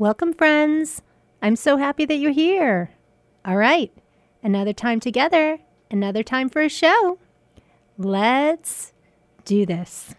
Welcome, 0.00 0.32
friends. 0.32 1.02
I'm 1.42 1.56
so 1.56 1.76
happy 1.76 2.04
that 2.04 2.18
you're 2.18 2.30
here. 2.30 2.90
All 3.44 3.56
right, 3.56 3.90
another 4.44 4.72
time 4.72 5.00
together, 5.00 5.58
another 5.90 6.22
time 6.22 6.48
for 6.48 6.62
a 6.62 6.68
show. 6.68 7.18
Let's 7.96 8.92
do 9.44 9.66
this. 9.66 10.14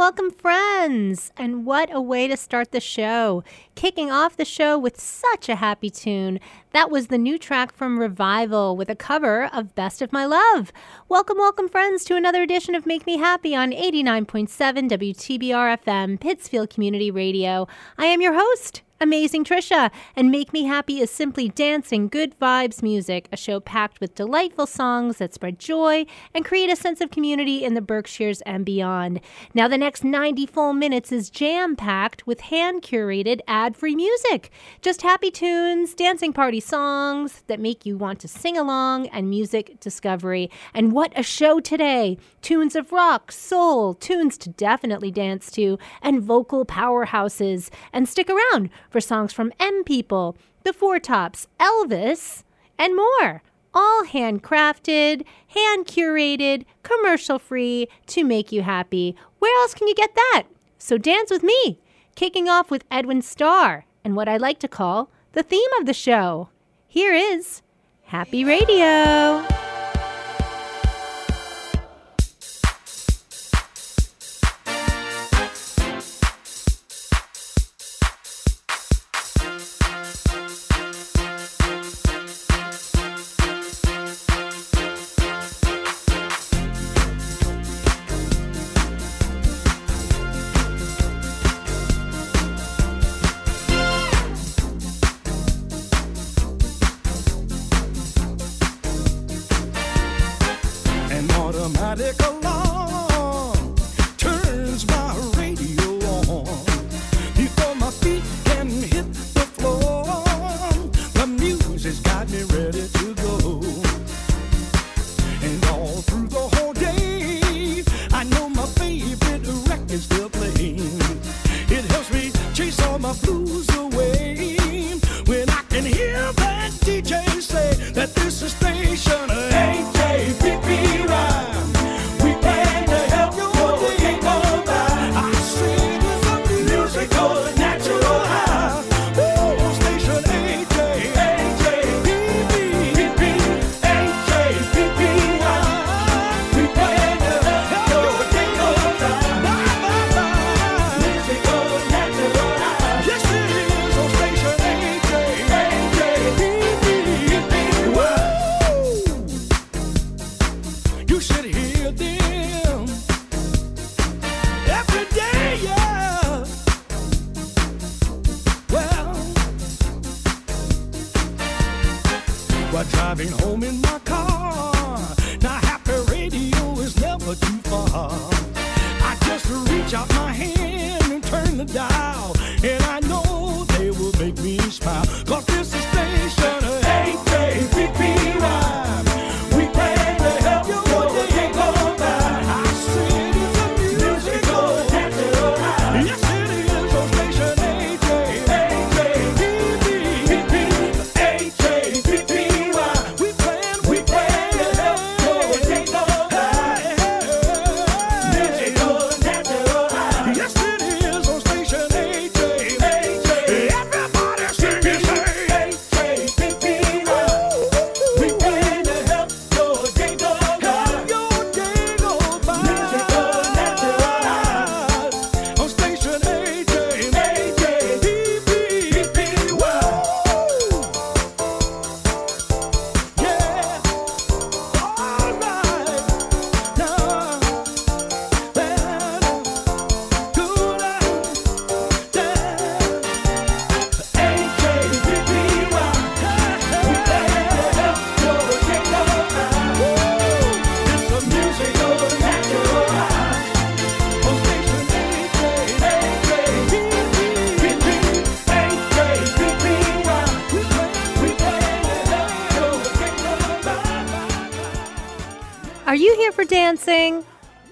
Welcome, 0.00 0.30
friends! 0.30 1.30
And 1.36 1.66
what 1.66 1.90
a 1.92 2.00
way 2.00 2.26
to 2.26 2.34
start 2.34 2.72
the 2.72 2.80
show. 2.80 3.44
Kicking 3.74 4.10
off 4.10 4.34
the 4.34 4.46
show 4.46 4.78
with 4.78 4.98
such 4.98 5.46
a 5.50 5.56
happy 5.56 5.90
tune. 5.90 6.40
That 6.72 6.90
was 6.90 7.08
the 7.08 7.18
new 7.18 7.36
track 7.36 7.70
from 7.70 8.00
Revival 8.00 8.78
with 8.78 8.88
a 8.88 8.96
cover 8.96 9.50
of 9.52 9.74
Best 9.74 10.00
of 10.00 10.10
My 10.10 10.24
Love. 10.24 10.72
Welcome, 11.10 11.36
welcome, 11.36 11.68
friends, 11.68 12.02
to 12.04 12.16
another 12.16 12.42
edition 12.42 12.74
of 12.74 12.86
Make 12.86 13.04
Me 13.04 13.18
Happy 13.18 13.54
on 13.54 13.72
89.7 13.72 14.48
WTBR 14.88 15.84
FM, 15.84 16.18
Pittsfield 16.18 16.70
Community 16.70 17.10
Radio. 17.10 17.68
I 17.98 18.06
am 18.06 18.22
your 18.22 18.32
host. 18.32 18.80
Amazing 19.02 19.44
Trisha, 19.44 19.90
and 20.14 20.30
Make 20.30 20.52
Me 20.52 20.64
Happy 20.64 21.00
is 21.00 21.10
simply 21.10 21.48
dancing 21.48 22.06
good 22.06 22.38
vibes 22.38 22.82
music, 22.82 23.28
a 23.32 23.36
show 23.36 23.58
packed 23.58 23.98
with 23.98 24.14
delightful 24.14 24.66
songs 24.66 25.16
that 25.16 25.32
spread 25.32 25.58
joy 25.58 26.04
and 26.34 26.44
create 26.44 26.68
a 26.68 26.76
sense 26.76 27.00
of 27.00 27.10
community 27.10 27.64
in 27.64 27.72
the 27.72 27.80
Berkshires 27.80 28.42
and 28.42 28.62
beyond. 28.62 29.22
Now, 29.54 29.68
the 29.68 29.78
next 29.78 30.04
90 30.04 30.44
full 30.44 30.74
minutes 30.74 31.12
is 31.12 31.30
jam 31.30 31.76
packed 31.76 32.26
with 32.26 32.40
hand 32.40 32.82
curated 32.82 33.40
ad 33.48 33.74
free 33.74 33.96
music. 33.96 34.50
Just 34.82 35.00
happy 35.00 35.30
tunes, 35.30 35.94
dancing 35.94 36.34
party 36.34 36.60
songs 36.60 37.42
that 37.46 37.58
make 37.58 37.86
you 37.86 37.96
want 37.96 38.20
to 38.20 38.28
sing 38.28 38.58
along, 38.58 39.06
and 39.06 39.30
music 39.30 39.80
discovery. 39.80 40.50
And 40.74 40.92
what 40.92 41.18
a 41.18 41.22
show 41.22 41.58
today! 41.58 42.18
Tunes 42.42 42.76
of 42.76 42.92
rock, 42.92 43.32
soul, 43.32 43.94
tunes 43.94 44.36
to 44.36 44.50
definitely 44.50 45.10
dance 45.10 45.50
to, 45.52 45.78
and 46.02 46.22
vocal 46.22 46.66
powerhouses. 46.66 47.70
And 47.94 48.06
stick 48.06 48.28
around 48.28 48.68
for 48.90 49.00
songs 49.00 49.32
from 49.32 49.52
M 49.58 49.84
People, 49.84 50.36
The 50.64 50.72
Four 50.72 50.98
Tops, 50.98 51.46
Elvis, 51.58 52.42
and 52.78 52.94
more. 52.94 53.42
All 53.72 54.04
handcrafted, 54.04 55.24
hand 55.48 55.86
curated, 55.86 56.64
commercial 56.82 57.38
free 57.38 57.88
to 58.08 58.24
make 58.24 58.50
you 58.50 58.62
happy. 58.62 59.14
Where 59.38 59.56
else 59.62 59.74
can 59.74 59.86
you 59.86 59.94
get 59.94 60.14
that? 60.14 60.44
So 60.76 60.98
dance 60.98 61.30
with 61.30 61.44
me, 61.44 61.78
kicking 62.16 62.48
off 62.48 62.70
with 62.70 62.84
Edwin 62.90 63.22
Starr 63.22 63.86
and 64.04 64.16
what 64.16 64.28
I 64.28 64.36
like 64.36 64.58
to 64.60 64.68
call 64.68 65.10
the 65.32 65.44
theme 65.44 65.70
of 65.78 65.86
the 65.86 65.94
show. 65.94 66.48
Here 66.88 67.14
is 67.14 67.62
Happy 68.02 68.44
Radio. 68.44 69.46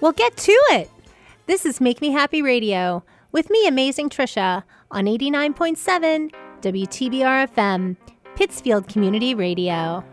Well, 0.09 0.15
get 0.15 0.37
to 0.37 0.51
it. 0.71 0.89
This 1.45 1.67
is 1.67 1.79
Make 1.79 2.01
Me 2.01 2.09
Happy 2.09 2.41
Radio 2.41 3.03
with 3.31 3.51
me, 3.51 3.67
Amazing 3.67 4.09
Trisha, 4.09 4.63
on 4.89 5.05
89.7 5.05 6.31
WTBR 6.61 7.47
FM, 7.47 7.95
Pittsfield 8.35 8.87
Community 8.87 9.35
Radio. 9.35 10.03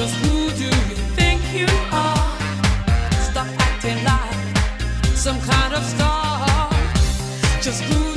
Just 0.00 0.14
who 0.24 0.50
do 0.52 0.64
you 0.64 0.96
think 1.14 1.42
you 1.52 1.66
are? 1.92 2.38
Stop 3.20 3.46
acting 3.58 4.02
like 4.02 4.56
some 5.14 5.38
kind 5.42 5.74
of 5.74 5.84
star. 5.84 6.70
Just 7.60 7.82
who 7.82 8.09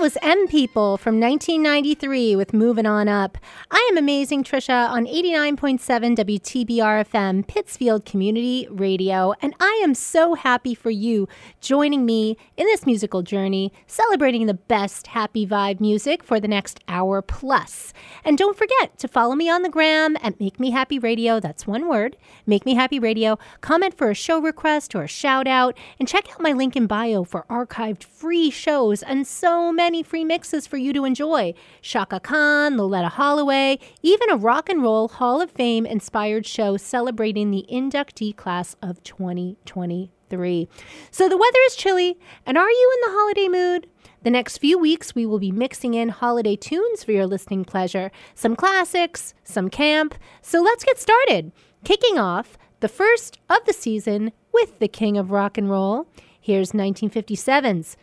That 0.00 0.04
was 0.04 0.18
M 0.22 0.48
People 0.48 0.96
from 0.96 1.20
1993 1.20 2.34
with 2.34 2.54
Moving 2.54 2.86
On 2.86 3.06
Up. 3.06 3.36
I 3.70 3.86
am 3.90 3.98
Amazing 3.98 4.44
Trisha 4.44 4.88
on 4.88 5.04
89.7 5.04 6.16
WTBR 6.16 7.04
FM, 7.04 7.46
Pittsfield 7.46 8.06
Community 8.06 8.66
Radio, 8.70 9.34
and 9.42 9.54
I 9.60 9.78
am 9.84 9.94
so 9.94 10.32
happy 10.32 10.74
for 10.74 10.88
you 10.88 11.28
joining 11.60 12.06
me 12.06 12.38
in 12.56 12.64
this 12.64 12.86
musical 12.86 13.20
journey, 13.20 13.74
celebrating 13.86 14.46
the 14.46 14.54
best 14.54 15.08
happy 15.08 15.46
vibe 15.46 15.80
music 15.80 16.24
for 16.24 16.40
the 16.40 16.48
next 16.48 16.80
hour 16.88 17.20
plus. 17.20 17.92
And 18.24 18.38
don't 18.38 18.56
forget 18.56 18.98
to 19.00 19.06
follow 19.06 19.34
me 19.34 19.50
on 19.50 19.60
the 19.60 19.68
gram 19.68 20.16
at 20.22 20.40
Make 20.40 20.58
Me 20.58 20.70
Happy 20.70 20.98
Radio. 20.98 21.40
That's 21.40 21.66
one 21.66 21.90
word, 21.90 22.16
Make 22.46 22.64
Me 22.64 22.72
Happy 22.74 22.98
Radio. 22.98 23.38
Comment 23.60 23.94
for 23.94 24.08
a 24.08 24.14
show 24.14 24.40
request 24.40 24.94
or 24.94 25.02
a 25.02 25.08
shout 25.08 25.46
out, 25.46 25.76
and 25.98 26.08
check 26.08 26.30
out 26.30 26.40
my 26.40 26.52
link 26.52 26.74
in 26.74 26.86
bio 26.86 27.22
for 27.22 27.44
archived 27.50 28.02
free 28.02 28.48
shows 28.48 29.02
and 29.02 29.26
so 29.26 29.70
many 29.70 29.89
free 30.02 30.24
mixes 30.24 30.66
for 30.66 30.76
you 30.76 30.92
to 30.92 31.04
enjoy. 31.04 31.52
Chaka 31.82 32.20
Khan, 32.20 32.76
Loleatta 32.76 33.10
Holloway, 33.10 33.78
even 34.02 34.30
a 34.30 34.36
rock 34.36 34.68
and 34.68 34.82
roll 34.82 35.08
Hall 35.08 35.40
of 35.40 35.50
Fame 35.50 35.84
inspired 35.84 36.46
show 36.46 36.76
celebrating 36.76 37.50
the 37.50 37.66
inductee 37.70 38.34
class 38.34 38.76
of 38.80 39.02
2023. 39.02 40.68
So 41.10 41.28
the 41.28 41.36
weather 41.36 41.58
is 41.66 41.74
chilly, 41.74 42.18
and 42.46 42.56
are 42.56 42.70
you 42.70 42.92
in 42.94 43.10
the 43.10 43.18
holiday 43.18 43.48
mood? 43.48 43.88
The 44.22 44.30
next 44.30 44.58
few 44.58 44.78
weeks, 44.78 45.14
we 45.14 45.26
will 45.26 45.40
be 45.40 45.50
mixing 45.50 45.94
in 45.94 46.10
holiday 46.10 46.54
tunes 46.54 47.02
for 47.02 47.12
your 47.12 47.26
listening 47.26 47.64
pleasure, 47.64 48.12
some 48.34 48.54
classics, 48.54 49.34
some 49.42 49.68
camp. 49.68 50.14
So 50.40 50.62
let's 50.62 50.84
get 50.84 50.98
started. 50.98 51.52
Kicking 51.84 52.18
off 52.18 52.56
the 52.80 52.88
first 52.88 53.38
of 53.50 53.64
the 53.66 53.72
season 53.72 54.32
with 54.52 54.78
the 54.78 54.88
king 54.88 55.18
of 55.18 55.30
rock 55.30 55.58
and 55.58 55.68
roll. 55.68 56.06
Here's 56.40 56.72
1957's 56.72 57.96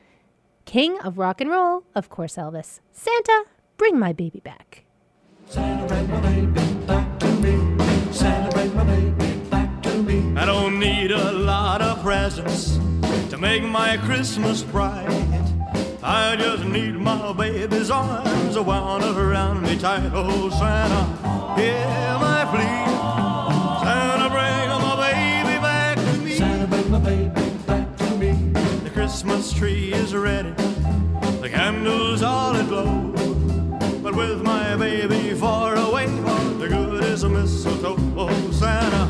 King 0.68 1.00
of 1.00 1.18
Rock 1.18 1.40
and 1.40 1.50
Roll, 1.50 1.84
of 1.96 2.10
course, 2.10 2.36
Elvis. 2.36 2.82
Santa, 2.92 3.46
bring 3.78 3.98
my 3.98 4.12
baby 4.12 4.42
back. 4.42 4.84
Santa, 5.46 5.88
bring 5.88 6.10
my 6.10 6.20
baby 6.20 6.74
back 6.86 7.20
to 7.20 7.32
me. 7.38 8.12
Santa, 8.12 8.52
bring 8.52 8.76
my 8.76 8.84
baby 8.84 9.40
back 9.50 9.82
to 9.84 10.04
me. 10.04 10.38
I 10.38 10.46
don't 10.46 10.78
need 10.78 11.12
a 11.12 11.32
lot 11.32 11.82
of 11.82 12.04
presents 12.04 12.80
to 13.30 13.38
make 13.38 13.64
my 13.64 13.96
Christmas 13.96 14.62
bright. 14.62 15.08
I 16.04 16.36
just 16.36 16.66
need 16.66 16.96
my 16.96 17.32
baby's 17.32 17.90
arms 17.90 18.60
wound 18.60 19.06
around 19.06 19.62
me 19.62 19.80
tight. 19.80 20.12
Oh, 20.14 20.50
Santa, 20.50 21.56
hear 21.56 22.18
my 22.20 22.46
plea. 22.52 22.87
Christmas 29.18 29.52
tree 29.52 29.92
is 29.94 30.14
ready, 30.14 30.52
the 31.42 31.50
candles 31.52 32.22
all 32.22 32.56
aglow. 32.56 32.86
But 34.04 34.16
with 34.16 34.44
my 34.44 34.76
baby 34.76 35.34
far 35.34 35.74
away, 35.76 36.06
the 36.60 36.68
good 36.70 37.04
is 37.04 37.24
a 37.24 37.30
mistletoe? 37.30 37.96
Oh, 38.16 38.52
Santa, 38.52 39.08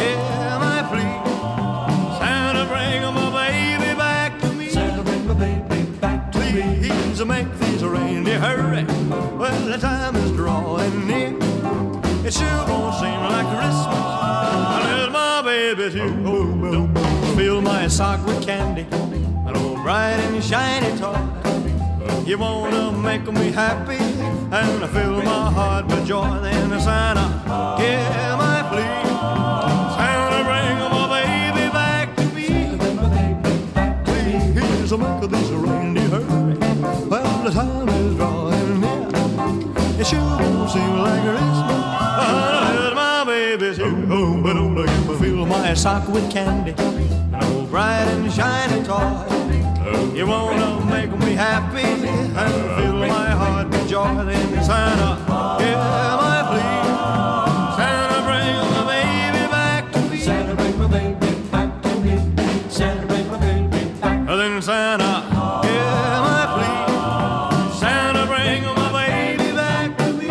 hear 0.00 0.16
my 0.58 0.82
plea. 0.88 1.12
Santa, 2.18 2.64
bring 2.72 3.02
my 3.14 3.30
baby 3.50 3.94
back 3.98 4.40
to 4.40 4.50
me. 4.54 4.70
Santa, 4.70 5.02
bring 5.02 5.28
my 5.28 5.34
baby 5.34 5.82
back 6.00 6.32
to 6.32 6.38
me. 6.38 6.52
Please 6.88 7.22
make 7.22 7.58
these 7.58 7.84
reindeer 7.84 8.38
hurry. 8.38 8.86
Well, 9.36 9.66
the 9.66 9.76
time 9.76 10.16
is 10.16 10.32
drawing 10.32 11.06
near. 11.06 11.36
It 12.26 12.32
sure 12.32 12.64
won't 12.66 12.94
seem 12.94 13.20
like 13.28 13.46
Christmas 13.54 14.06
unless 14.74 15.12
my 15.12 15.42
baby's 15.44 15.92
here. 15.92 16.16
Oh, 16.24 16.46
don't 16.72 17.36
fill 17.36 17.60
my 17.60 17.88
sock 17.88 18.24
with 18.24 18.42
candy, 18.42 18.86
an 19.50 19.56
old 19.56 19.82
bright 19.82 20.12
and 20.12 20.42
shiny 20.42 20.96
toy. 20.98 21.18
You 22.24 22.38
wanna 22.38 22.92
make 22.92 23.26
me 23.32 23.50
happy 23.50 23.98
and 24.52 24.90
fill 24.90 25.22
my 25.22 25.50
heart 25.50 25.86
with 25.88 26.06
joy. 26.06 26.38
Then 26.42 26.80
Santa, 26.80 27.26
hear 27.80 28.36
my 28.36 28.62
plea. 28.70 28.92
Santa, 29.96 30.38
bring 30.48 30.78
my 30.94 31.06
baby 31.14 31.66
back 31.72 32.16
to 32.16 32.24
me. 32.36 32.48
Please 34.54 34.92
make 34.92 35.30
this 35.30 35.48
reindeer 35.50 36.08
hurry. 36.08 36.56
Well, 37.08 37.42
the 37.44 37.50
time 37.50 37.88
is 37.88 38.16
drawing 38.16 38.80
near. 38.80 39.08
It 40.00 40.06
sure 40.06 40.20
won't 40.20 40.70
seem 40.70 40.98
like 40.98 41.22
Christmas 41.22 41.84
unless 42.22 42.94
my 42.94 43.24
baby's 43.26 43.76
here. 43.76 44.06
Oh, 44.10 44.40
but 44.42 44.54
don't 44.54 44.76
you 44.78 45.18
fill 45.18 45.46
my 45.46 45.74
sock 45.74 46.08
with 46.08 46.30
candy, 46.30 46.74
an 47.40 47.52
old 47.52 47.70
bright 47.70 48.06
and 48.08 48.32
shiny 48.32 48.82
toy. 48.84 49.26
Oh, 49.82 50.12
you 50.14 50.26
wanna 50.26 50.84
make 50.86 51.10
me 51.18 51.32
happy 51.34 51.80
and 51.80 52.52
fill 52.76 52.94
my 52.94 53.30
heart 53.30 53.68
with 53.70 53.88
joy. 53.88 54.24
Then 54.24 54.62
Santa, 54.62 55.16
hear 55.62 55.76
my 55.76 56.42
plea. 56.48 56.80
Santa, 57.76 58.18
bring 58.28 58.56
my 58.74 58.82
baby 58.92 59.44
back 59.50 59.92
to 59.92 60.00
me. 60.10 60.16
Santa, 60.18 60.54
bring 60.54 60.78
my 60.78 60.86
baby 60.86 61.32
back 61.50 61.82
to 61.82 61.88
me. 62.00 62.12
Santa, 62.68 63.06
bring 63.06 63.26
my 63.28 63.38
baby 63.38 63.84
back. 64.00 64.28
Oh, 64.28 64.36
then 64.36 64.62
Santa, 64.62 65.12
hear 65.66 66.20
my 66.28 66.44
plea. 66.54 66.76
Santa, 67.78 68.22
bring 68.26 68.62
my 68.64 68.88
baby 69.00 69.50
back 69.52 69.96
to 69.98 70.06
me. 70.12 70.28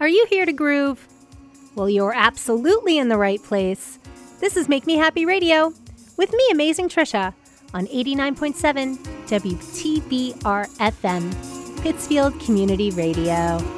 Are 0.00 0.08
you 0.08 0.26
here 0.30 0.46
to 0.46 0.52
groove? 0.52 1.06
Well, 1.78 1.88
you're 1.88 2.12
absolutely 2.12 2.98
in 2.98 3.08
the 3.08 3.16
right 3.16 3.40
place. 3.40 4.00
This 4.40 4.56
is 4.56 4.68
Make 4.68 4.84
Me 4.84 4.96
Happy 4.96 5.24
Radio 5.24 5.72
with 6.16 6.32
me, 6.32 6.48
Amazing 6.50 6.88
Trisha, 6.88 7.34
on 7.72 7.86
89.7 7.86 8.98
WTBR 9.28 10.66
FM, 10.78 11.80
Pittsfield 11.80 12.40
Community 12.40 12.90
Radio. 12.90 13.77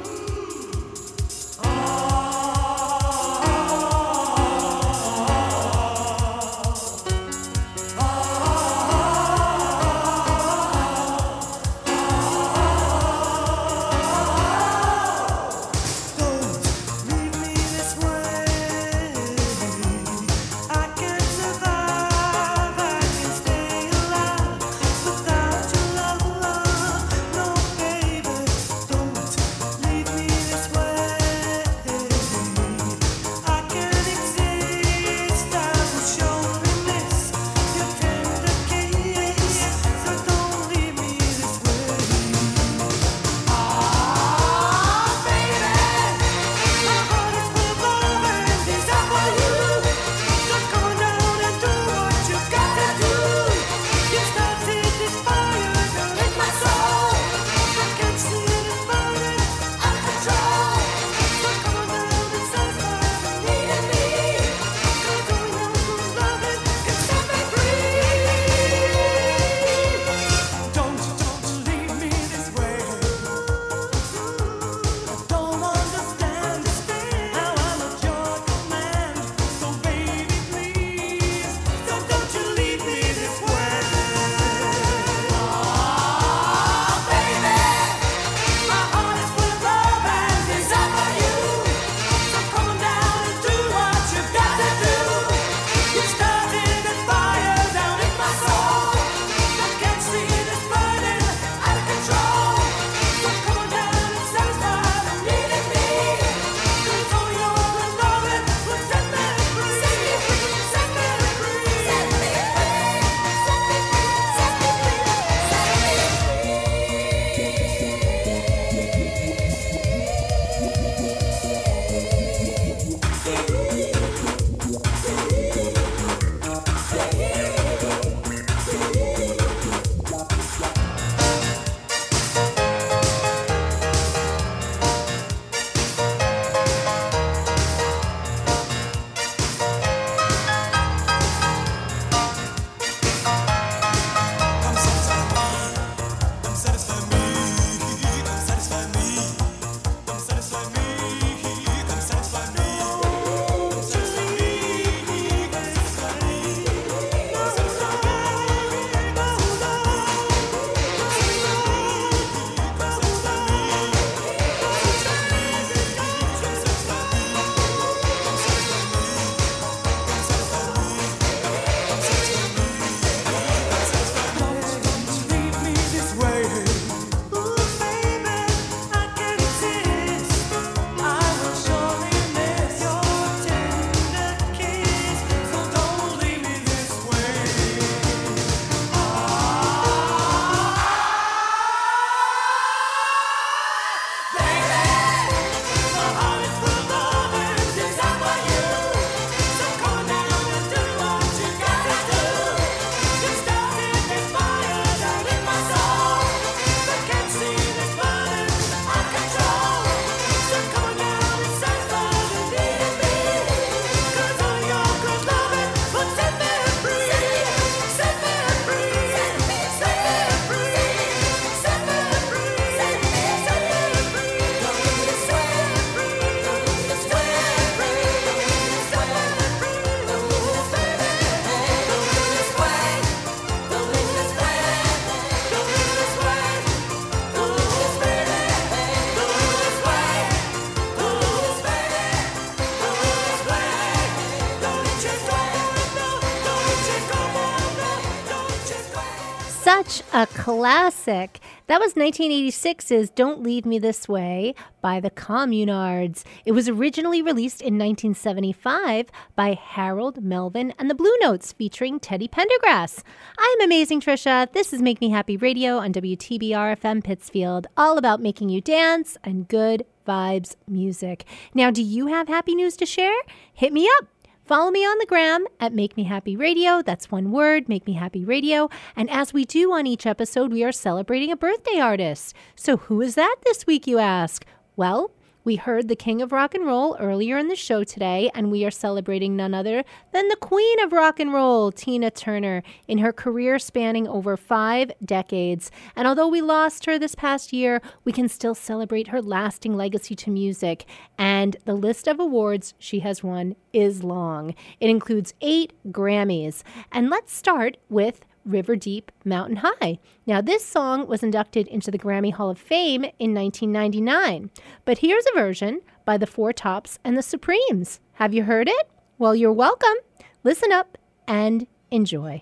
A 250.21 250.27
classic. 250.27 251.39
That 251.65 251.79
was 251.79 251.95
1986's 251.95 253.09
Don't 253.09 253.41
Leave 253.41 253.65
Me 253.65 253.79
This 253.79 254.07
Way 254.07 254.53
by 254.79 254.99
the 254.99 255.09
Communards. 255.09 256.23
It 256.45 256.51
was 256.51 256.69
originally 256.69 257.23
released 257.23 257.59
in 257.59 257.79
1975 257.79 259.07
by 259.35 259.53
Harold 259.55 260.23
Melvin 260.23 260.75
and 260.77 260.91
the 260.91 260.93
Blue 260.93 261.17
Notes 261.21 261.53
featuring 261.53 261.99
Teddy 261.99 262.27
Pendergrass. 262.27 263.01
I'm 263.39 263.61
Amazing 263.61 264.01
Trisha. 264.01 264.51
This 264.53 264.73
is 264.73 264.79
Make 264.79 265.01
Me 265.01 265.09
Happy 265.09 265.37
Radio 265.37 265.79
on 265.79 265.91
WTBR 265.91 266.77
FM 266.77 267.03
Pittsfield, 267.03 267.65
all 267.75 267.97
about 267.97 268.21
making 268.21 268.49
you 268.49 268.61
dance 268.61 269.17
and 269.23 269.47
good 269.47 269.87
vibes 270.07 270.55
music. 270.67 271.25
Now, 271.55 271.71
do 271.71 271.81
you 271.81 272.07
have 272.07 272.27
happy 272.27 272.53
news 272.53 272.77
to 272.77 272.85
share? 272.85 273.17
Hit 273.55 273.73
me 273.73 273.89
up. 273.97 274.10
Follow 274.51 274.69
me 274.69 274.83
on 274.83 274.97
the 274.97 275.05
gram 275.05 275.45
at 275.61 275.71
Make 275.71 275.95
Me 275.95 276.03
Happy 276.03 276.35
Radio. 276.35 276.81
That's 276.81 277.09
one 277.09 277.31
word, 277.31 277.69
Make 277.69 277.87
Me 277.87 277.93
Happy 277.93 278.25
Radio. 278.25 278.69
And 278.97 279.09
as 279.09 279.33
we 279.33 279.45
do 279.45 279.71
on 279.71 279.87
each 279.87 280.05
episode, 280.05 280.51
we 280.51 280.61
are 280.61 280.73
celebrating 280.73 281.31
a 281.31 281.37
birthday 281.37 281.79
artist. 281.79 282.35
So 282.53 282.75
who 282.75 282.99
is 283.01 283.15
that 283.15 283.37
this 283.45 283.65
week, 283.65 283.87
you 283.87 283.97
ask? 283.97 284.45
Well, 284.75 285.11
we 285.43 285.55
heard 285.55 285.87
the 285.87 285.95
king 285.95 286.21
of 286.21 286.31
rock 286.31 286.53
and 286.53 286.65
roll 286.65 286.95
earlier 286.99 287.37
in 287.37 287.47
the 287.47 287.55
show 287.55 287.83
today, 287.83 288.29
and 288.33 288.51
we 288.51 288.65
are 288.65 288.71
celebrating 288.71 289.35
none 289.35 289.53
other 289.53 289.83
than 290.11 290.27
the 290.27 290.35
queen 290.35 290.79
of 290.81 290.93
rock 290.93 291.19
and 291.19 291.33
roll, 291.33 291.71
Tina 291.71 292.11
Turner, 292.11 292.63
in 292.87 292.99
her 292.99 293.11
career 293.11 293.57
spanning 293.57 294.07
over 294.07 294.37
five 294.37 294.91
decades. 295.03 295.71
And 295.95 296.07
although 296.07 296.27
we 296.27 296.41
lost 296.41 296.85
her 296.85 296.99
this 296.99 297.15
past 297.15 297.53
year, 297.53 297.81
we 298.03 298.11
can 298.11 298.27
still 298.27 298.55
celebrate 298.55 299.07
her 299.07 299.21
lasting 299.21 299.75
legacy 299.75 300.15
to 300.15 300.29
music. 300.29 300.85
And 301.17 301.57
the 301.65 301.73
list 301.73 302.07
of 302.07 302.19
awards 302.19 302.73
she 302.77 302.99
has 302.99 303.23
won 303.23 303.55
is 303.73 304.03
long. 304.03 304.53
It 304.79 304.89
includes 304.89 305.33
eight 305.41 305.73
Grammys. 305.87 306.63
And 306.91 307.09
let's 307.09 307.33
start 307.33 307.77
with 307.89 308.25
River 308.45 308.75
Deep, 308.75 309.11
Mountain 309.23 309.57
High. 309.57 309.99
Now, 310.25 310.41
this 310.41 310.65
song 310.65 311.07
was 311.07 311.23
inducted 311.23 311.67
into 311.67 311.91
the 311.91 311.99
Grammy 311.99 312.33
Hall 312.33 312.49
of 312.49 312.57
Fame 312.57 313.03
in 313.19 313.33
1999, 313.33 314.49
but 314.85 314.99
here's 314.99 315.25
a 315.27 315.37
version 315.37 315.81
by 316.05 316.17
the 316.17 316.27
Four 316.27 316.53
Tops 316.53 316.99
and 317.03 317.17
the 317.17 317.21
Supremes. 317.21 317.99
Have 318.13 318.33
you 318.33 318.43
heard 318.43 318.67
it? 318.67 318.89
Well, 319.17 319.35
you're 319.35 319.53
welcome. 319.53 319.95
Listen 320.43 320.71
up 320.71 320.97
and 321.27 321.67
enjoy. 321.91 322.41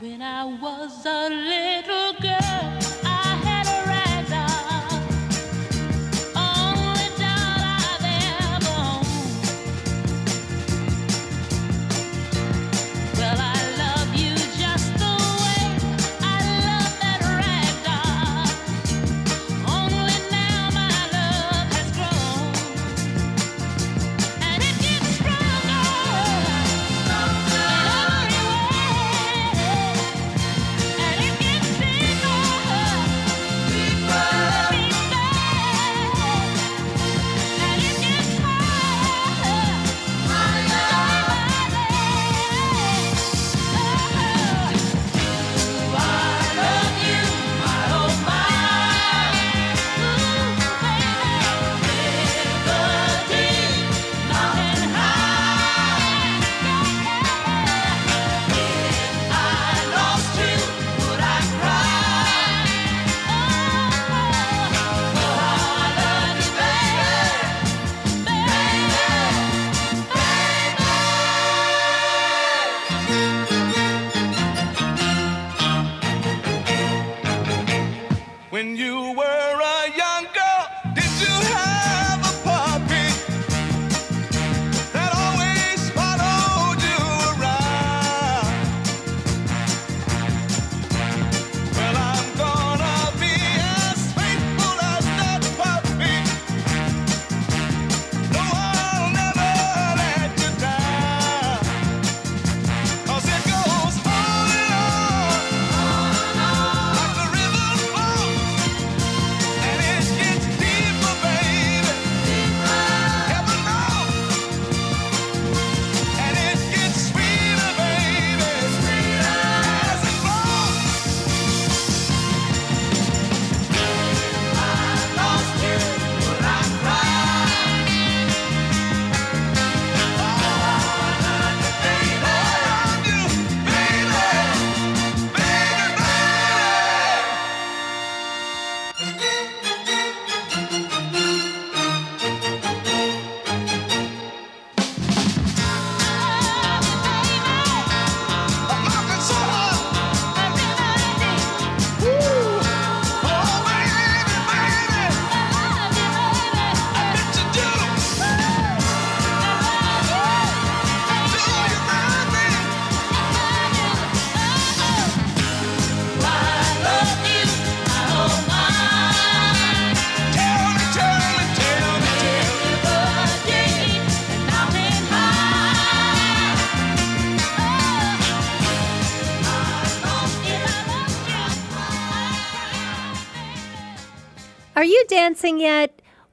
When 0.00 0.20
I 0.20 0.44
was 0.44 1.06
a 1.06 1.30
little 1.30 2.12
girl, 2.20 2.43
When 78.54 78.76
you 78.76 79.03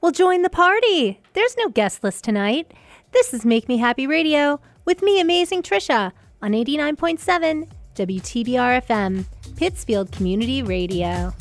Well, 0.02 0.10
join 0.10 0.42
the 0.42 0.50
party. 0.50 1.20
There's 1.32 1.56
no 1.56 1.68
guest 1.68 2.02
list 2.02 2.24
tonight. 2.24 2.74
This 3.12 3.32
is 3.32 3.44
Make 3.44 3.68
Me 3.68 3.76
Happy 3.78 4.04
Radio 4.04 4.58
with 4.84 5.00
me, 5.00 5.20
Amazing 5.20 5.62
Trisha, 5.62 6.10
on 6.42 6.50
89.7 6.50 7.68
WTBR 7.94 8.82
FM, 8.84 9.26
Pittsfield 9.54 10.10
Community 10.10 10.60
Radio. 10.60 11.32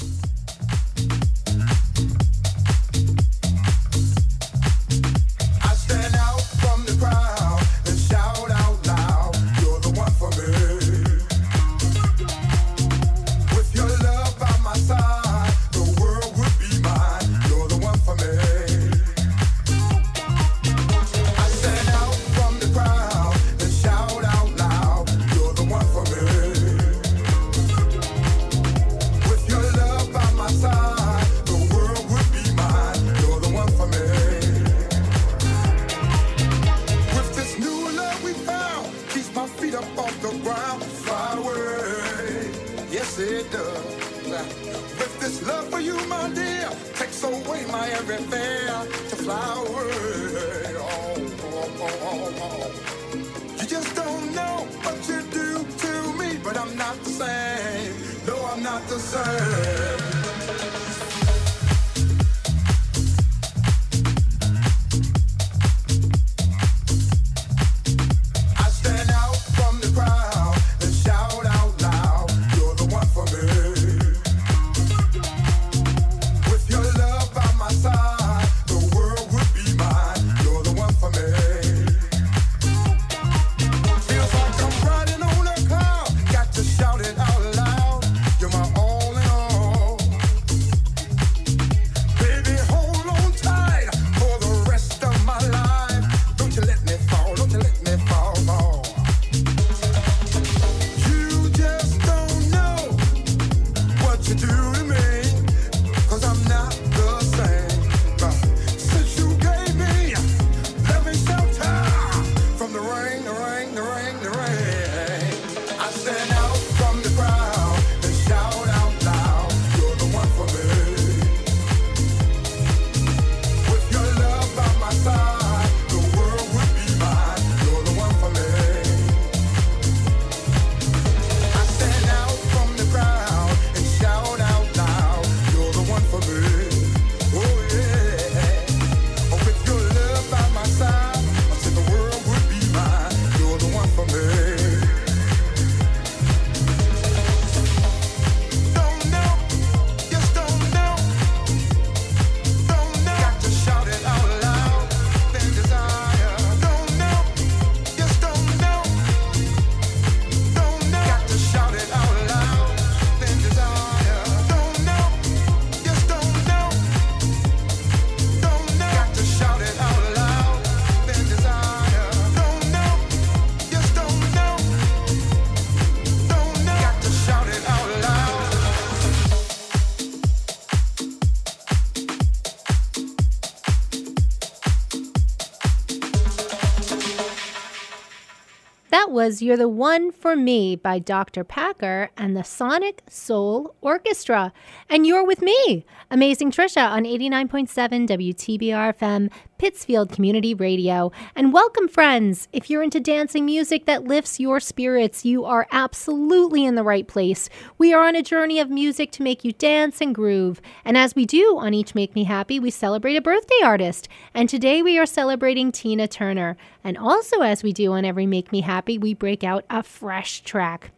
Was 189.22 189.40
You're 189.40 189.56
the 189.56 189.68
One 189.68 190.12
for 190.12 190.36
Me 190.36 190.76
by 190.76 190.98
Dr. 190.98 191.44
Packer 191.44 192.10
and 192.18 192.36
the 192.36 192.44
Sonic 192.44 193.04
Soul 193.08 193.76
Orchestra. 193.80 194.52
And 194.90 195.06
you're 195.06 195.24
with 195.24 195.44
me, 195.44 195.86
Amazing 196.10 196.50
Trisha, 196.50 196.90
on 196.90 197.04
89.7 197.04 198.08
WTBR 198.08 198.98
FM, 198.98 199.32
Pittsfield 199.62 200.12
Community 200.12 200.56
Radio. 200.56 201.12
And 201.36 201.54
welcome, 201.54 201.88
friends. 201.88 202.48
If 202.52 202.68
you're 202.68 202.82
into 202.82 203.00
dancing 203.00 203.46
music 203.46 203.86
that 203.86 204.06
lifts 204.06 204.40
your 204.40 204.60
spirits, 204.60 205.24
you 205.24 205.46
are 205.46 205.68
absolutely 205.70 206.66
in 206.66 206.74
the 206.74 206.84
right 206.84 207.08
place. 207.08 207.48
We 207.78 207.94
are 207.94 208.08
on 208.08 208.16
a 208.16 208.24
journey 208.24 208.60
of 208.60 208.72
music 208.72 209.12
to 209.12 209.22
make 209.22 209.46
you 209.46 209.52
dance 209.52 210.02
and 210.02 210.16
groove. 210.16 210.64
And 210.84 210.98
as 210.98 211.14
we 211.14 211.28
do 211.28 211.60
on 211.60 211.76
each 211.76 211.94
Make 211.94 212.16
Me 212.16 212.24
Happy, 212.24 212.60
we 212.60 212.72
celebrate 212.72 213.18
a 213.18 213.22
birthday 213.22 213.62
artist. 213.64 214.08
And 214.34 214.50
today 214.50 214.82
we 214.82 214.98
are 214.98 215.06
celebrating 215.06 215.72
Tina 215.72 216.08
Turner. 216.08 216.58
And 216.84 216.98
also, 216.98 217.42
as 217.42 217.62
we 217.62 217.72
do 217.72 217.92
on 217.92 218.04
every 218.04 218.26
Make 218.26 218.52
Me 218.52 218.62
Happy, 218.62 218.98
we 218.98 219.14
break 219.14 219.44
out 219.44 219.64
a 219.70 219.84
fresh 219.84 220.42
track. 220.42 220.90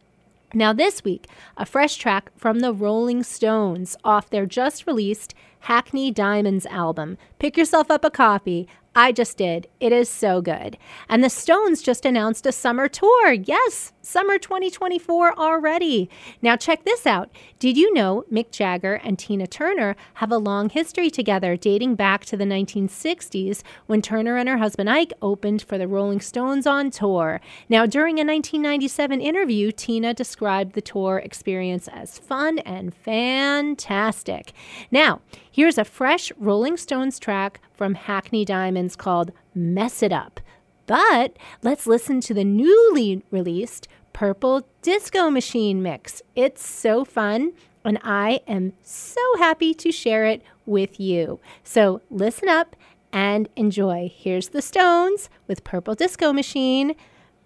Now, 0.54 0.72
this 0.72 1.04
week, 1.04 1.26
a 1.56 1.66
fresh 1.66 1.96
track 1.96 2.30
from 2.36 2.60
the 2.60 2.72
Rolling 2.72 3.24
Stones 3.24 3.96
off 4.04 4.30
their 4.30 4.46
just 4.46 4.86
released 4.86 5.34
Hackney 5.64 6.10
Diamonds 6.10 6.66
album. 6.66 7.16
Pick 7.38 7.56
yourself 7.56 7.90
up 7.90 8.04
a 8.04 8.10
copy. 8.10 8.68
I 8.94 9.12
just 9.12 9.38
did. 9.38 9.66
It 9.80 9.92
is 9.92 10.10
so 10.10 10.42
good. 10.42 10.76
And 11.08 11.24
the 11.24 11.30
Stones 11.30 11.80
just 11.80 12.04
announced 12.04 12.44
a 12.44 12.52
summer 12.52 12.86
tour. 12.86 13.32
Yes, 13.32 13.94
summer 14.04 14.38
2024 14.38 15.38
already. 15.38 16.08
Now, 16.42 16.56
check 16.56 16.84
this 16.84 17.06
out. 17.06 17.30
Did 17.58 17.76
you 17.76 17.92
know 17.94 18.24
Mick 18.32 18.50
Jagger 18.50 18.94
and 18.94 19.18
Tina 19.18 19.46
Turner 19.46 19.96
have 20.14 20.30
a 20.30 20.38
long 20.38 20.68
history 20.68 21.10
together 21.10 21.56
dating 21.56 21.94
back 21.94 22.24
to 22.26 22.36
the 22.36 22.44
1960s 22.44 23.62
when 23.86 24.02
Turner 24.02 24.36
and 24.36 24.48
her 24.48 24.58
husband 24.58 24.90
Ike 24.90 25.12
opened 25.22 25.62
for 25.62 25.78
the 25.78 25.88
Rolling 25.88 26.20
Stones 26.20 26.66
on 26.66 26.90
tour? 26.90 27.40
Now, 27.68 27.86
during 27.86 28.18
a 28.18 28.24
1997 28.24 29.20
interview, 29.20 29.72
Tina 29.72 30.14
described 30.14 30.74
the 30.74 30.82
tour 30.82 31.18
experience 31.18 31.88
as 31.88 32.18
fun 32.18 32.58
and 32.60 32.94
fantastic. 32.94 34.52
Now, 34.90 35.20
here's 35.50 35.78
a 35.78 35.84
fresh 35.84 36.32
Rolling 36.38 36.76
Stones 36.76 37.18
track 37.18 37.60
from 37.72 37.94
Hackney 37.94 38.44
Diamonds 38.44 38.96
called 38.96 39.32
Mess 39.54 40.02
It 40.02 40.12
Up. 40.12 40.40
But 40.86 41.36
let's 41.62 41.86
listen 41.86 42.20
to 42.22 42.34
the 42.34 42.44
newly 42.44 43.22
released 43.30 43.88
Purple 44.12 44.66
Disco 44.82 45.30
Machine 45.30 45.82
mix. 45.82 46.22
It's 46.34 46.66
so 46.66 47.04
fun, 47.04 47.52
and 47.84 47.98
I 48.02 48.40
am 48.46 48.74
so 48.82 49.20
happy 49.38 49.74
to 49.74 49.90
share 49.90 50.26
it 50.26 50.42
with 50.66 51.00
you. 51.00 51.40
So 51.62 52.00
listen 52.10 52.48
up 52.48 52.76
and 53.12 53.48
enjoy. 53.56 54.10
Here's 54.14 54.48
the 54.50 54.62
Stones 54.62 55.30
with 55.46 55.64
Purple 55.64 55.94
Disco 55.94 56.32
Machine. 56.32 56.94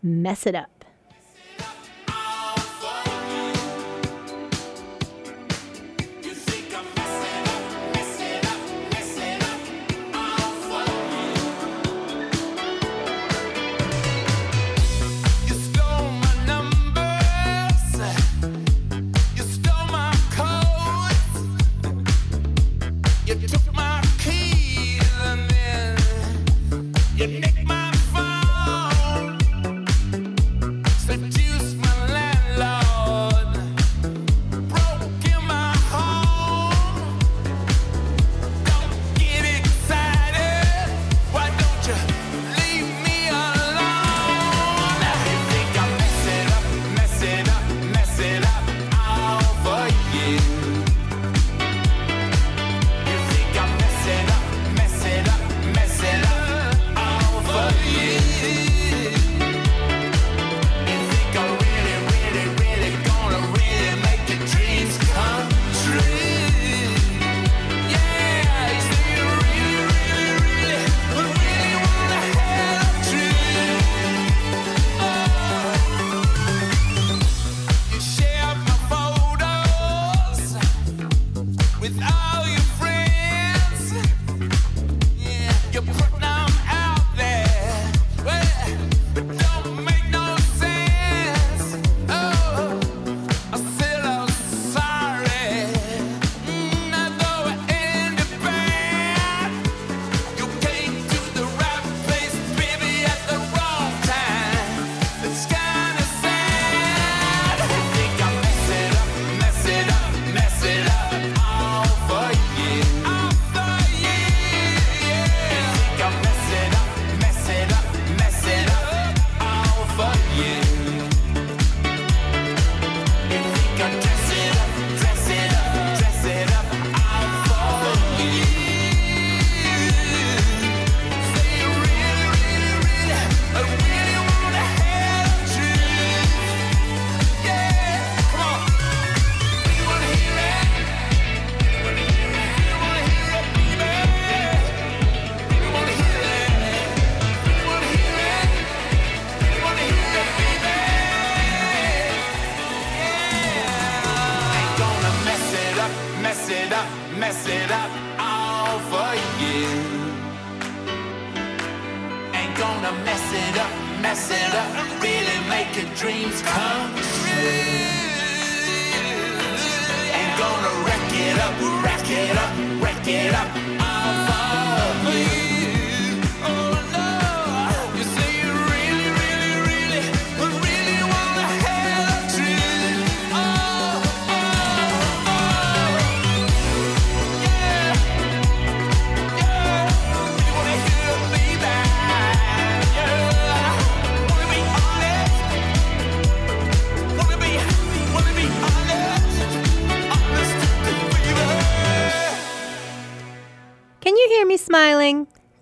Mess 0.03 0.47
it 0.47 0.55
up. 0.55 0.78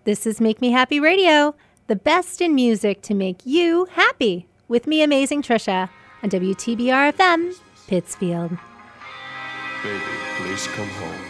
This 0.06 0.24
is 0.24 0.40
Make 0.40 0.60
Me 0.60 0.70
Happy 0.70 1.00
Radio, 1.00 1.56
the 1.88 1.96
best 1.96 2.40
in 2.40 2.54
music 2.54 3.02
to 3.02 3.12
make 3.12 3.44
you 3.44 3.88
happy. 3.90 4.46
With 4.68 4.86
me, 4.86 5.02
amazing 5.02 5.42
Trisha, 5.42 5.90
on 6.22 6.30
WTBR 6.30 7.12
FM, 7.12 7.52
Pittsfield. 7.88 8.56
Baby, 9.82 10.00
please 10.38 10.68
come 10.68 10.86
home. 10.86 11.25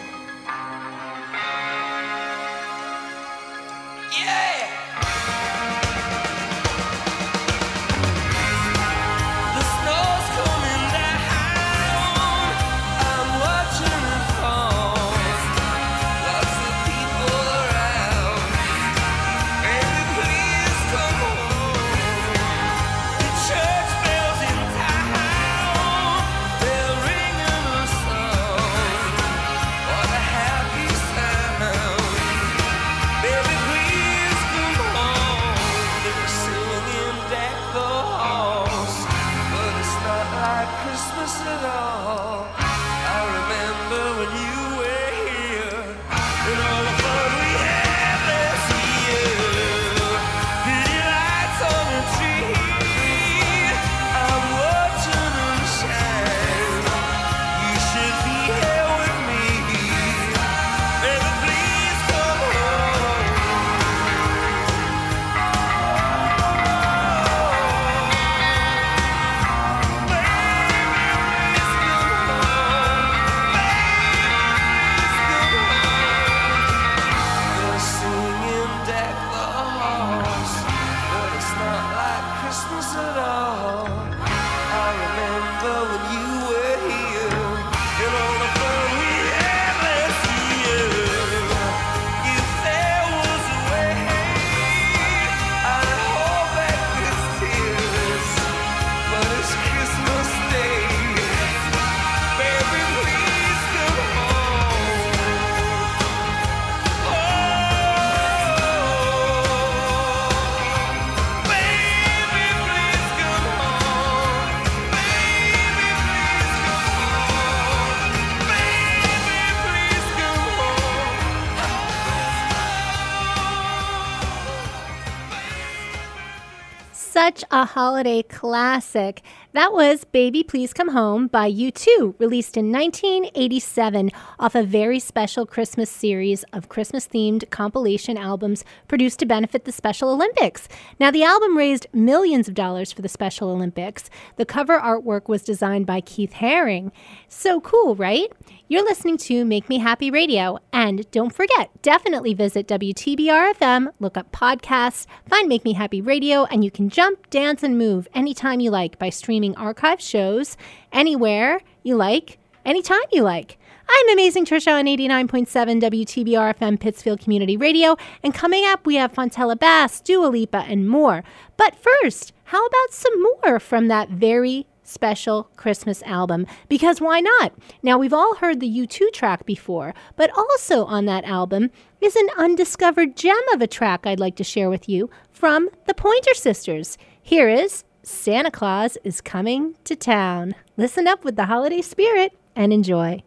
a 127.50 127.64
holiday 127.64 128.22
classic. 128.22 129.22
That 129.52 129.72
was 129.72 130.04
Baby 130.04 130.42
Please 130.42 130.72
Come 130.72 130.88
Home 130.88 131.26
by 131.26 131.50
U2, 131.50 132.18
released 132.18 132.56
in 132.56 132.72
1987 132.72 134.10
off 134.38 134.54
a 134.54 134.62
very 134.62 134.98
special 134.98 135.46
Christmas 135.46 135.90
series 135.90 136.44
of 136.52 136.68
Christmas 136.68 137.06
themed 137.06 137.48
compilation 137.50 138.16
albums 138.16 138.64
produced 138.88 139.18
to 139.20 139.26
benefit 139.26 139.64
the 139.64 139.72
Special 139.72 140.10
Olympics. 140.10 140.68
Now, 140.98 141.10
the 141.10 141.24
album 141.24 141.56
raised 141.56 141.86
millions 141.92 142.48
of 142.48 142.54
dollars 142.54 142.92
for 142.92 143.02
the 143.02 143.08
Special 143.08 143.50
Olympics. 143.50 144.10
The 144.36 144.46
cover 144.46 144.78
artwork 144.78 145.28
was 145.28 145.42
designed 145.42 145.86
by 145.86 146.00
Keith 146.00 146.34
Haring. 146.34 146.90
So 147.28 147.60
cool, 147.60 147.94
right? 147.94 148.32
You're 148.68 148.82
listening 148.82 149.16
to 149.18 149.44
Make 149.44 149.68
Me 149.68 149.78
Happy 149.78 150.10
Radio. 150.10 150.58
And 150.72 151.08
don't 151.12 151.32
forget, 151.32 151.70
definitely 151.82 152.34
visit 152.34 152.66
WTBRFM, 152.66 153.92
look 154.00 154.16
up 154.16 154.32
podcasts, 154.32 155.06
find 155.24 155.48
Make 155.48 155.64
Me 155.64 155.72
Happy 155.72 156.00
Radio, 156.00 156.46
and 156.46 156.64
you 156.64 156.72
can 156.72 156.88
jump, 156.88 157.30
dance, 157.30 157.62
and 157.62 157.78
move 157.78 158.08
anytime 158.12 158.58
you 158.58 158.72
like 158.72 158.98
by 158.98 159.08
streaming 159.08 159.54
archive 159.54 160.00
shows 160.00 160.56
anywhere 160.92 161.60
you 161.84 161.94
like, 161.94 162.38
anytime 162.64 162.98
you 163.12 163.22
like. 163.22 163.56
I'm 163.88 164.08
Amazing 164.08 164.46
Trisha 164.46 164.76
on 164.76 164.86
89.7 164.86 165.80
WTBRFM 165.80 166.80
Pittsfield 166.80 167.20
Community 167.20 167.56
Radio. 167.56 167.96
And 168.24 168.34
coming 168.34 168.64
up, 168.64 168.84
we 168.84 168.96
have 168.96 169.12
Fontella 169.12 169.56
Bass, 169.56 170.00
Dua 170.00 170.26
Lipa, 170.26 170.64
and 170.66 170.88
more. 170.88 171.22
But 171.56 171.76
first, 171.76 172.32
how 172.42 172.66
about 172.66 172.90
some 172.90 173.22
more 173.22 173.60
from 173.60 173.86
that 173.86 174.08
very 174.08 174.66
special 174.86 175.50
Christmas 175.56 176.02
album 176.02 176.46
because 176.68 177.00
why 177.00 177.20
not? 177.20 177.52
Now, 177.82 177.98
we've 177.98 178.12
all 178.12 178.36
heard 178.36 178.60
the 178.60 178.70
U2 178.70 179.12
track 179.12 179.44
before, 179.44 179.94
but 180.16 180.30
also 180.36 180.84
on 180.84 181.06
that 181.06 181.24
album 181.24 181.70
is 182.00 182.16
an 182.16 182.28
undiscovered 182.36 183.16
gem 183.16 183.36
of 183.52 183.60
a 183.60 183.66
track 183.66 184.06
I'd 184.06 184.20
like 184.20 184.36
to 184.36 184.44
share 184.44 184.70
with 184.70 184.88
you 184.88 185.10
from 185.30 185.68
the 185.86 185.94
Pointer 185.94 186.34
Sisters. 186.34 186.96
Here 187.22 187.48
is 187.48 187.84
Santa 188.02 188.50
Claus 188.50 188.96
is 189.02 189.20
Coming 189.20 189.74
to 189.84 189.96
Town. 189.96 190.54
Listen 190.76 191.08
up 191.08 191.24
with 191.24 191.36
the 191.36 191.46
holiday 191.46 191.82
spirit 191.82 192.32
and 192.54 192.72
enjoy. 192.72 193.22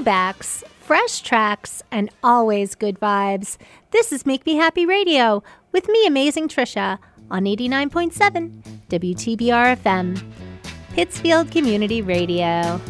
throwbacks, 0.00 0.62
fresh 0.80 1.20
tracks, 1.20 1.82
and 1.90 2.10
always 2.22 2.74
good 2.74 2.98
vibes. 2.98 3.58
This 3.90 4.12
is 4.12 4.24
Make 4.24 4.46
Me 4.46 4.54
Happy 4.54 4.86
Radio 4.86 5.42
with 5.72 5.88
me, 5.88 6.06
Amazing 6.06 6.48
Trisha, 6.48 6.98
on 7.30 7.44
89.7 7.44 8.62
WTBR 8.88 9.76
FM, 9.76 10.22
Pittsfield 10.94 11.50
Community 11.50 12.00
Radio. 12.00 12.80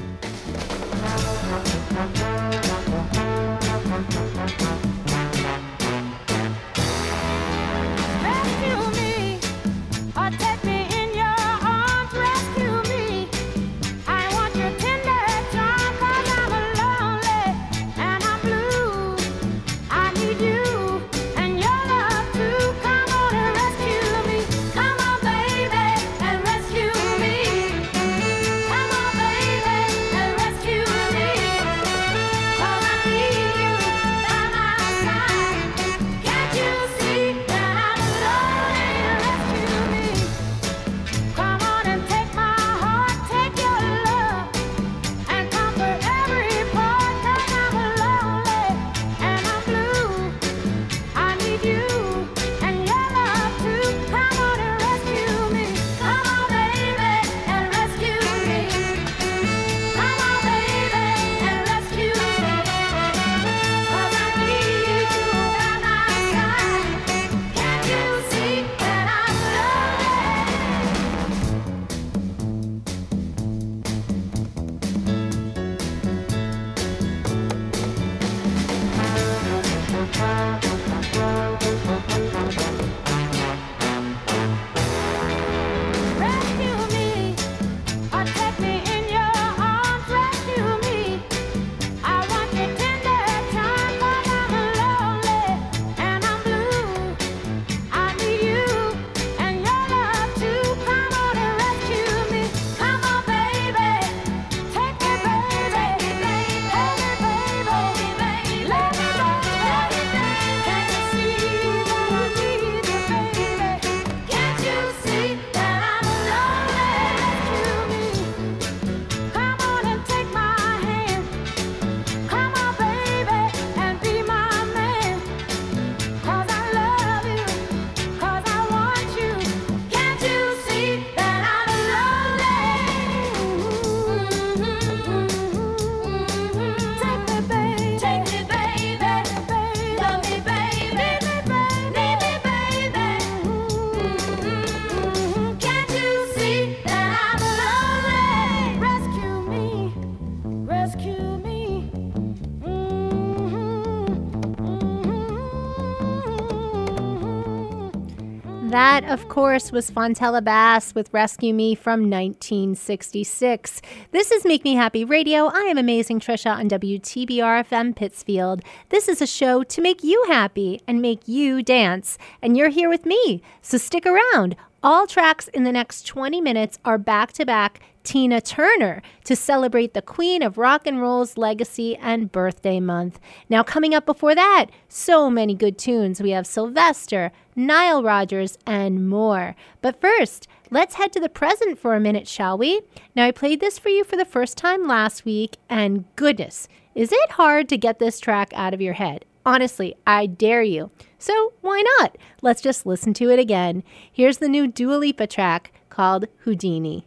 that, 158.81 159.05
of 159.11 159.28
course, 159.28 159.70
was 159.70 159.91
Fontella 159.91 160.43
Bass 160.43 160.95
with 160.95 161.12
Rescue 161.12 161.53
Me 161.53 161.74
from 161.74 162.09
1966. 162.09 163.83
This 164.11 164.31
is 164.31 164.47
Make 164.47 164.64
Me 164.64 164.74
Happy 164.74 165.05
Radio. 165.05 165.49
I 165.49 165.64
am 165.64 165.76
Amazing 165.76 166.20
Trisha 166.20 166.57
on 166.57 166.70
WTBR 166.70 167.68
FM 167.68 167.95
Pittsfield. 167.95 168.62
This 168.89 169.07
is 169.07 169.20
a 169.20 169.26
show 169.26 169.62
to 169.64 169.83
make 169.83 170.03
you 170.03 170.24
happy 170.28 170.81
and 170.89 171.03
make 171.03 171.28
you 171.28 171.62
dance. 171.62 172.16
And 172.41 172.57
you're 172.57 172.70
here 172.70 172.89
with 172.89 173.05
me, 173.05 173.43
so 173.61 173.76
stick 173.76 174.07
around. 174.07 174.57
All 174.83 175.07
tracks 175.07 175.47
in 175.49 175.64
the 175.64 175.72
next 175.72 176.07
20 176.07 176.41
minutes 176.41 176.78
are 176.87 176.97
back 176.97 177.35
to 177.35 177.45
back 177.45 177.81
Tina 178.03 178.41
Turner 178.41 179.03
to 179.24 179.37
celebrate 179.37 179.93
the 179.93 180.01
queen 180.01 180.43
of 180.43 180.57
rock 180.57 180.87
and 180.87 181.03
roll's 181.03 181.37
legacy 181.37 181.99
and 181.99 182.33
birthday 182.33 182.81
month. 182.81 183.20
Now, 183.51 183.62
coming 183.62 183.95
up 183.95 184.07
before 184.07 184.35
that, 184.35 184.68
so 184.89 185.28
many 185.28 185.55
good 185.55 185.76
tunes. 185.76 186.22
We 186.22 186.31
have 186.31 186.47
Sylvester, 186.47 187.31
Nile 187.55 188.03
Rodgers, 188.03 188.57
and 188.66 189.07
more. 189.07 189.55
But 189.83 190.01
first, 190.01 190.49
let's 190.70 190.95
head 190.95 191.12
to 191.12 191.20
the 191.20 191.28
present 191.28 191.78
for 191.78 191.95
a 191.95 192.01
minute, 192.01 192.26
shall 192.26 192.57
we? 192.57 192.81
Now, 193.14 193.26
I 193.26 193.33
played 193.33 193.61
this 193.61 193.78
for 193.78 193.91
you 193.91 194.03
for 194.03 194.16
the 194.16 194.24
first 194.24 194.57
time 194.57 194.87
last 194.87 195.26
week, 195.26 195.59
and 195.68 196.07
goodness, 196.16 196.68
is 196.95 197.12
it 197.12 197.33
hard 197.33 197.68
to 197.68 197.76
get 197.76 197.99
this 197.99 198.18
track 198.18 198.51
out 198.55 198.72
of 198.72 198.81
your 198.81 198.95
head? 198.95 199.26
Honestly, 199.45 199.97
I 200.07 200.26
dare 200.26 200.62
you. 200.62 200.91
So 201.18 201.53
why 201.61 201.82
not? 201.99 202.16
Let's 202.43 202.61
just 202.61 202.86
listen 202.86 203.14
to 203.14 203.30
it 203.30 203.38
again. 203.38 203.82
Here's 204.11 204.38
the 204.38 204.49
new 204.49 204.66
Dua 204.66 204.97
Lipa 204.97 205.26
track 205.26 205.72
called 205.88 206.26
Houdini. 206.45 207.07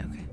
Okay. 0.00 0.27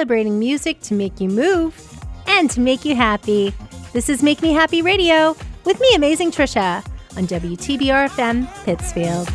celebrating 0.00 0.38
music 0.38 0.80
to 0.80 0.94
make 0.94 1.20
you 1.20 1.28
move 1.28 1.76
and 2.26 2.50
to 2.50 2.58
make 2.58 2.86
you 2.86 2.94
happy. 2.96 3.52
This 3.92 4.08
is 4.08 4.22
Make 4.22 4.40
Me 4.40 4.50
Happy 4.50 4.80
Radio 4.80 5.36
with 5.66 5.78
me, 5.78 5.90
amazing 5.94 6.30
Trisha, 6.30 6.82
on 7.18 7.26
WTBR 7.26 8.08
FM 8.08 8.64
Pittsfield. 8.64 9.28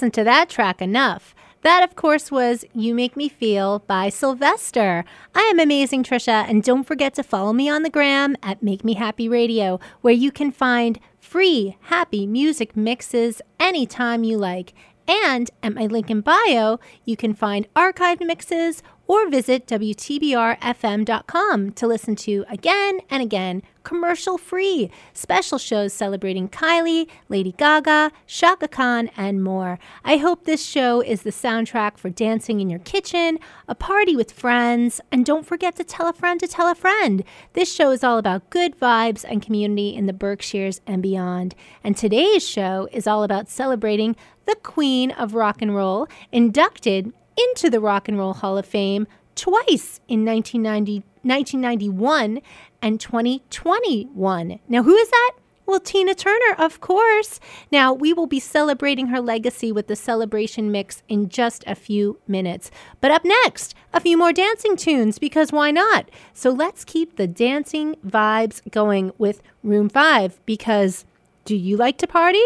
Listened 0.00 0.14
to 0.14 0.24
that 0.24 0.48
track 0.48 0.80
enough. 0.80 1.34
That, 1.60 1.84
of 1.84 1.94
course, 1.94 2.30
was 2.30 2.64
You 2.72 2.94
Make 2.94 3.18
Me 3.18 3.28
Feel 3.28 3.80
by 3.80 4.08
Sylvester. 4.08 5.04
I 5.34 5.40
am 5.52 5.60
Amazing 5.60 6.04
Trisha, 6.04 6.48
and 6.48 6.62
don't 6.62 6.84
forget 6.84 7.12
to 7.16 7.22
follow 7.22 7.52
me 7.52 7.68
on 7.68 7.82
the 7.82 7.90
gram 7.90 8.34
at 8.42 8.62
Make 8.62 8.82
Me 8.82 8.94
Happy 8.94 9.28
Radio, 9.28 9.78
where 10.00 10.14
you 10.14 10.32
can 10.32 10.52
find 10.52 10.98
free 11.18 11.76
happy 11.82 12.26
music 12.26 12.74
mixes 12.74 13.42
anytime 13.58 14.24
you 14.24 14.38
like. 14.38 14.72
And 15.06 15.50
at 15.62 15.74
my 15.74 15.84
link 15.84 16.08
in 16.08 16.22
bio, 16.22 16.80
you 17.04 17.14
can 17.14 17.34
find 17.34 17.68
archived 17.74 18.26
mixes 18.26 18.82
or 19.10 19.28
visit 19.28 19.66
WTBRFM.com 19.66 21.72
to 21.72 21.86
listen 21.88 22.14
to 22.14 22.44
again 22.48 23.00
and 23.10 23.20
again, 23.20 23.60
commercial 23.82 24.38
free, 24.38 24.88
special 25.12 25.58
shows 25.58 25.92
celebrating 25.92 26.48
Kylie, 26.48 27.08
Lady 27.28 27.50
Gaga, 27.50 28.12
Chaka 28.28 28.68
Khan, 28.68 29.10
and 29.16 29.42
more. 29.42 29.80
I 30.04 30.18
hope 30.18 30.44
this 30.44 30.64
show 30.64 31.00
is 31.00 31.22
the 31.22 31.30
soundtrack 31.30 31.98
for 31.98 32.08
dancing 32.08 32.60
in 32.60 32.70
your 32.70 32.78
kitchen, 32.78 33.40
a 33.66 33.74
party 33.74 34.14
with 34.14 34.30
friends, 34.30 35.00
and 35.10 35.26
don't 35.26 35.44
forget 35.44 35.74
to 35.74 35.82
tell 35.82 36.06
a 36.06 36.12
friend 36.12 36.38
to 36.38 36.46
tell 36.46 36.70
a 36.70 36.76
friend. 36.76 37.24
This 37.54 37.74
show 37.74 37.90
is 37.90 38.04
all 38.04 38.16
about 38.16 38.48
good 38.50 38.78
vibes 38.78 39.24
and 39.28 39.42
community 39.42 39.92
in 39.92 40.06
the 40.06 40.12
Berkshires 40.12 40.80
and 40.86 41.02
beyond. 41.02 41.56
And 41.82 41.96
today's 41.96 42.48
show 42.48 42.88
is 42.92 43.08
all 43.08 43.24
about 43.24 43.48
celebrating 43.48 44.14
the 44.46 44.54
Queen 44.54 45.10
of 45.10 45.34
Rock 45.34 45.60
and 45.60 45.74
Roll, 45.74 46.06
inducted 46.30 47.12
into 47.40 47.70
the 47.70 47.80
Rock 47.80 48.08
and 48.08 48.18
Roll 48.18 48.34
Hall 48.34 48.58
of 48.58 48.66
Fame 48.66 49.06
twice 49.34 50.00
in 50.08 50.24
1990, 50.24 51.02
1991 51.22 52.40
and 52.82 53.00
2021. 53.00 54.60
Now, 54.68 54.82
who 54.82 54.94
is 54.94 55.10
that? 55.10 55.32
Well, 55.66 55.78
Tina 55.78 56.14
Turner, 56.14 56.56
of 56.58 56.80
course. 56.80 57.38
Now, 57.70 57.92
we 57.92 58.12
will 58.12 58.26
be 58.26 58.40
celebrating 58.40 59.06
her 59.06 59.20
legacy 59.20 59.70
with 59.70 59.86
the 59.86 59.94
celebration 59.94 60.72
mix 60.72 61.04
in 61.08 61.28
just 61.28 61.62
a 61.66 61.76
few 61.76 62.18
minutes. 62.26 62.72
But 63.00 63.12
up 63.12 63.24
next, 63.24 63.74
a 63.92 64.00
few 64.00 64.18
more 64.18 64.32
dancing 64.32 64.76
tunes 64.76 65.20
because 65.20 65.52
why 65.52 65.70
not? 65.70 66.10
So 66.34 66.50
let's 66.50 66.84
keep 66.84 67.14
the 67.14 67.28
dancing 67.28 67.94
vibes 68.04 68.68
going 68.72 69.12
with 69.16 69.42
Room 69.62 69.88
5 69.88 70.40
because 70.44 71.04
do 71.44 71.54
you 71.54 71.76
like 71.76 71.98
to 71.98 72.06
party? 72.08 72.44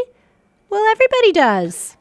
Well, 0.69 0.85
everybody 0.91 1.33
does. 1.33 1.97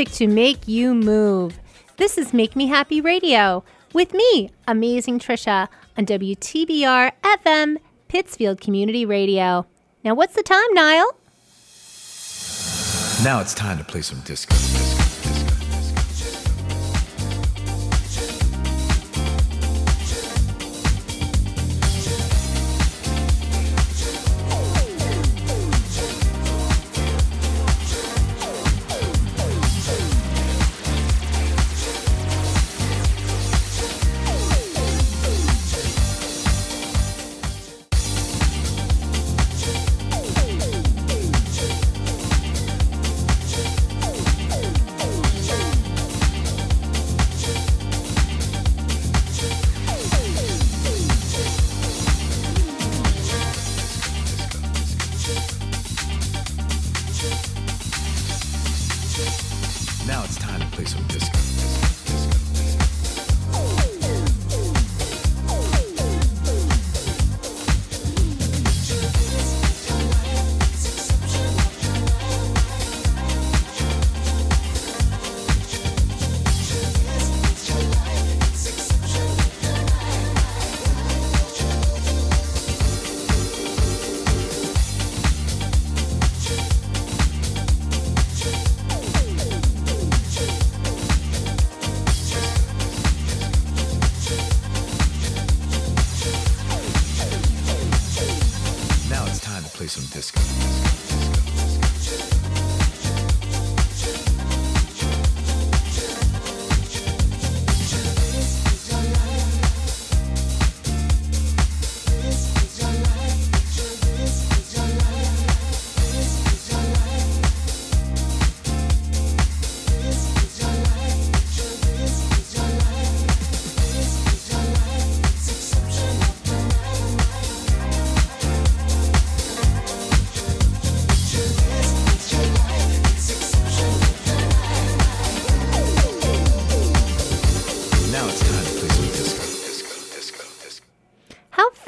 Music. 0.00 0.18
To 0.18 0.26
make 0.26 0.66
you 0.66 0.94
move. 0.94 1.58
This 1.98 2.16
is 2.16 2.32
Make 2.32 2.56
Me 2.56 2.66
Happy 2.66 3.00
Radio 3.02 3.62
with 3.92 4.14
me, 4.14 4.50
Amazing 4.66 5.18
Trisha, 5.18 5.68
on 5.98 6.06
WTBR 6.06 7.12
FM, 7.22 7.76
Pittsfield 8.08 8.60
Community 8.60 9.04
Radio. 9.04 9.66
Now, 10.02 10.14
what's 10.14 10.34
the 10.34 10.42
time, 10.42 10.72
Niall? 10.72 11.10
Now 13.22 13.40
it's 13.40 13.52
time 13.52 13.76
to 13.76 13.84
play 13.84 14.00
some 14.00 14.20
disco, 14.20 14.54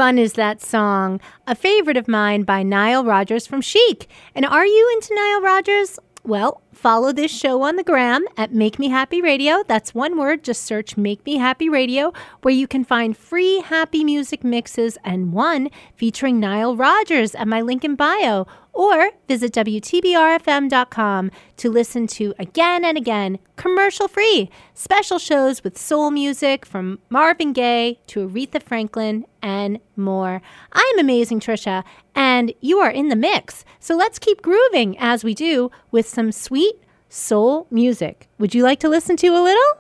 fun 0.03 0.19
is 0.19 0.33
that 0.33 0.61
song? 0.61 1.21
A 1.47 1.55
favorite 1.55 1.97
of 1.97 2.09
mine 2.09 2.43
by 2.43 2.65
Nile 2.65 3.05
Rodgers 3.05 3.47
from 3.47 3.61
Chic. 3.61 4.09
And 4.35 4.45
are 4.45 4.67
you 4.67 4.91
into 4.95 5.15
Nile 5.15 5.41
Rodgers? 5.41 5.97
Well, 6.25 6.61
follow 6.73 7.13
this 7.13 7.31
show 7.31 7.63
on 7.63 7.77
the 7.77 7.85
gram 7.85 8.25
at 8.37 8.53
Make 8.53 8.81
Me 8.81 8.89
Happy 8.89 9.23
Radio. 9.23 9.63
That's 9.69 9.95
one 9.95 10.19
word. 10.19 10.43
Just 10.43 10.65
search 10.65 10.97
Make 10.97 11.25
Me 11.25 11.37
Happy 11.37 11.69
Radio, 11.69 12.13
where 12.41 12.53
you 12.53 12.67
can 12.67 12.83
find 12.83 13.17
free 13.17 13.61
happy 13.61 14.03
music 14.03 14.43
mixes 14.43 14.99
and 15.05 15.33
one 15.33 15.71
featuring 15.95 16.41
Nile 16.41 16.77
Rodgers 16.77 17.37
at 17.37 17.47
my 17.47 17.61
link 17.61 17.85
in 17.85 17.95
bio. 17.95 18.49
Or 18.75 19.11
visit 19.29 19.53
WTBRFM.com 19.53 21.31
to 21.59 21.71
listen 21.71 22.07
to 22.07 22.35
again 22.39 22.85
and 22.85 22.97
again, 22.97 23.39
commercial 23.57 24.09
free, 24.09 24.49
special 24.73 25.19
shows 25.19 25.63
with 25.63 25.77
soul 25.77 26.11
music 26.11 26.65
from 26.65 26.99
Marvin 27.11 27.53
Gaye 27.53 28.01
to 28.07 28.27
Aretha 28.27 28.63
Franklin 28.63 29.27
and 29.43 29.79
more. 29.95 30.41
I'm 30.73 30.99
Amazing 30.99 31.41
Trisha, 31.41 31.85
and 32.15 32.55
you 32.61 32.79
are 32.79 32.91
in 32.91 33.09
the 33.09 33.17
mix. 33.17 33.65
So 33.79 33.95
let's 33.95 34.19
keep 34.19 34.41
grooving 34.41 34.97
as 34.99 35.23
we 35.23 35.35
do 35.35 35.71
with 35.91 36.09
some 36.09 36.33
sweet 36.33 36.77
soul 37.11 37.67
music. 37.71 38.29
Would 38.39 38.55
you 38.55 38.63
like 38.63 38.81
to 38.81 38.89
listen 38.89 39.17
to 39.19 39.29
a 39.29 39.43
little? 39.43 39.73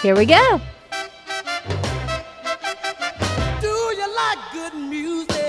Here 0.00 0.16
we 0.16 0.24
go. 0.24 0.60
Do 3.60 3.68
you 3.68 4.16
like 4.16 4.38
good 4.52 4.74
music? 4.74 5.41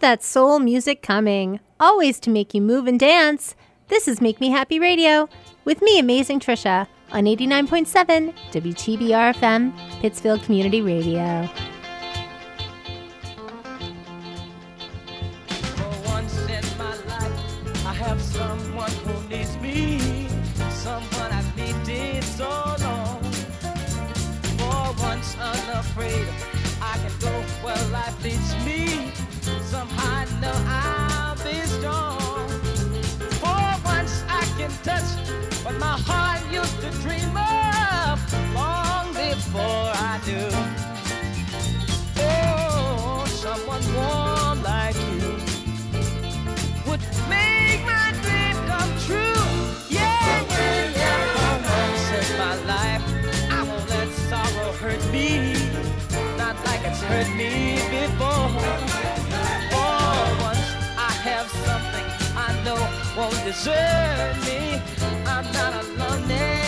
That 0.00 0.22
soul 0.22 0.60
music 0.60 1.02
coming, 1.02 1.60
always 1.78 2.18
to 2.20 2.30
make 2.30 2.54
you 2.54 2.62
move 2.62 2.86
and 2.86 2.98
dance. 2.98 3.54
This 3.88 4.08
is 4.08 4.22
Make 4.22 4.40
Me 4.40 4.48
Happy 4.48 4.80
Radio 4.80 5.28
with 5.66 5.82
me, 5.82 5.98
Amazing 5.98 6.40
Trisha, 6.40 6.86
on 7.12 7.24
89.7 7.24 8.34
WTBR 8.50 9.34
FM, 9.34 10.00
Pittsfield 10.00 10.42
Community 10.42 10.80
Radio. 10.80 11.46
Of 36.90 38.54
long 38.54 39.12
before 39.12 39.90
I 40.10 40.20
do. 40.24 40.48
Oh, 42.18 43.24
someone 43.26 43.84
warm 43.94 44.62
like 44.62 44.96
you 44.96 45.38
would 46.86 47.00
make 47.28 47.80
my 47.86 48.12
dream 48.22 48.56
come 48.66 48.92
true. 49.06 49.46
Yeah, 49.88 50.44
yeah, 50.50 50.90
yeah. 51.00 51.78
Once 51.78 52.08
in 52.18 52.38
my 52.38 52.54
life, 52.74 53.04
I 53.50 53.62
won't 53.62 53.88
let 53.90 54.08
sorrow 54.28 54.72
hurt 54.72 55.04
me, 55.12 55.54
not 56.36 56.56
like 56.64 56.82
it's 56.84 57.02
hurt 57.02 57.30
me 57.36 57.76
before. 57.94 58.48
For 59.70 60.02
once, 60.42 60.66
I 60.98 61.12
have 61.28 61.48
something 61.66 62.06
I 62.36 62.50
know 62.64 62.80
won't 63.16 63.44
desert 63.44 64.36
me. 64.44 64.82
I'm 65.26 65.44
not 65.52 65.72
alone 65.84 66.30
anymore. 66.30 66.59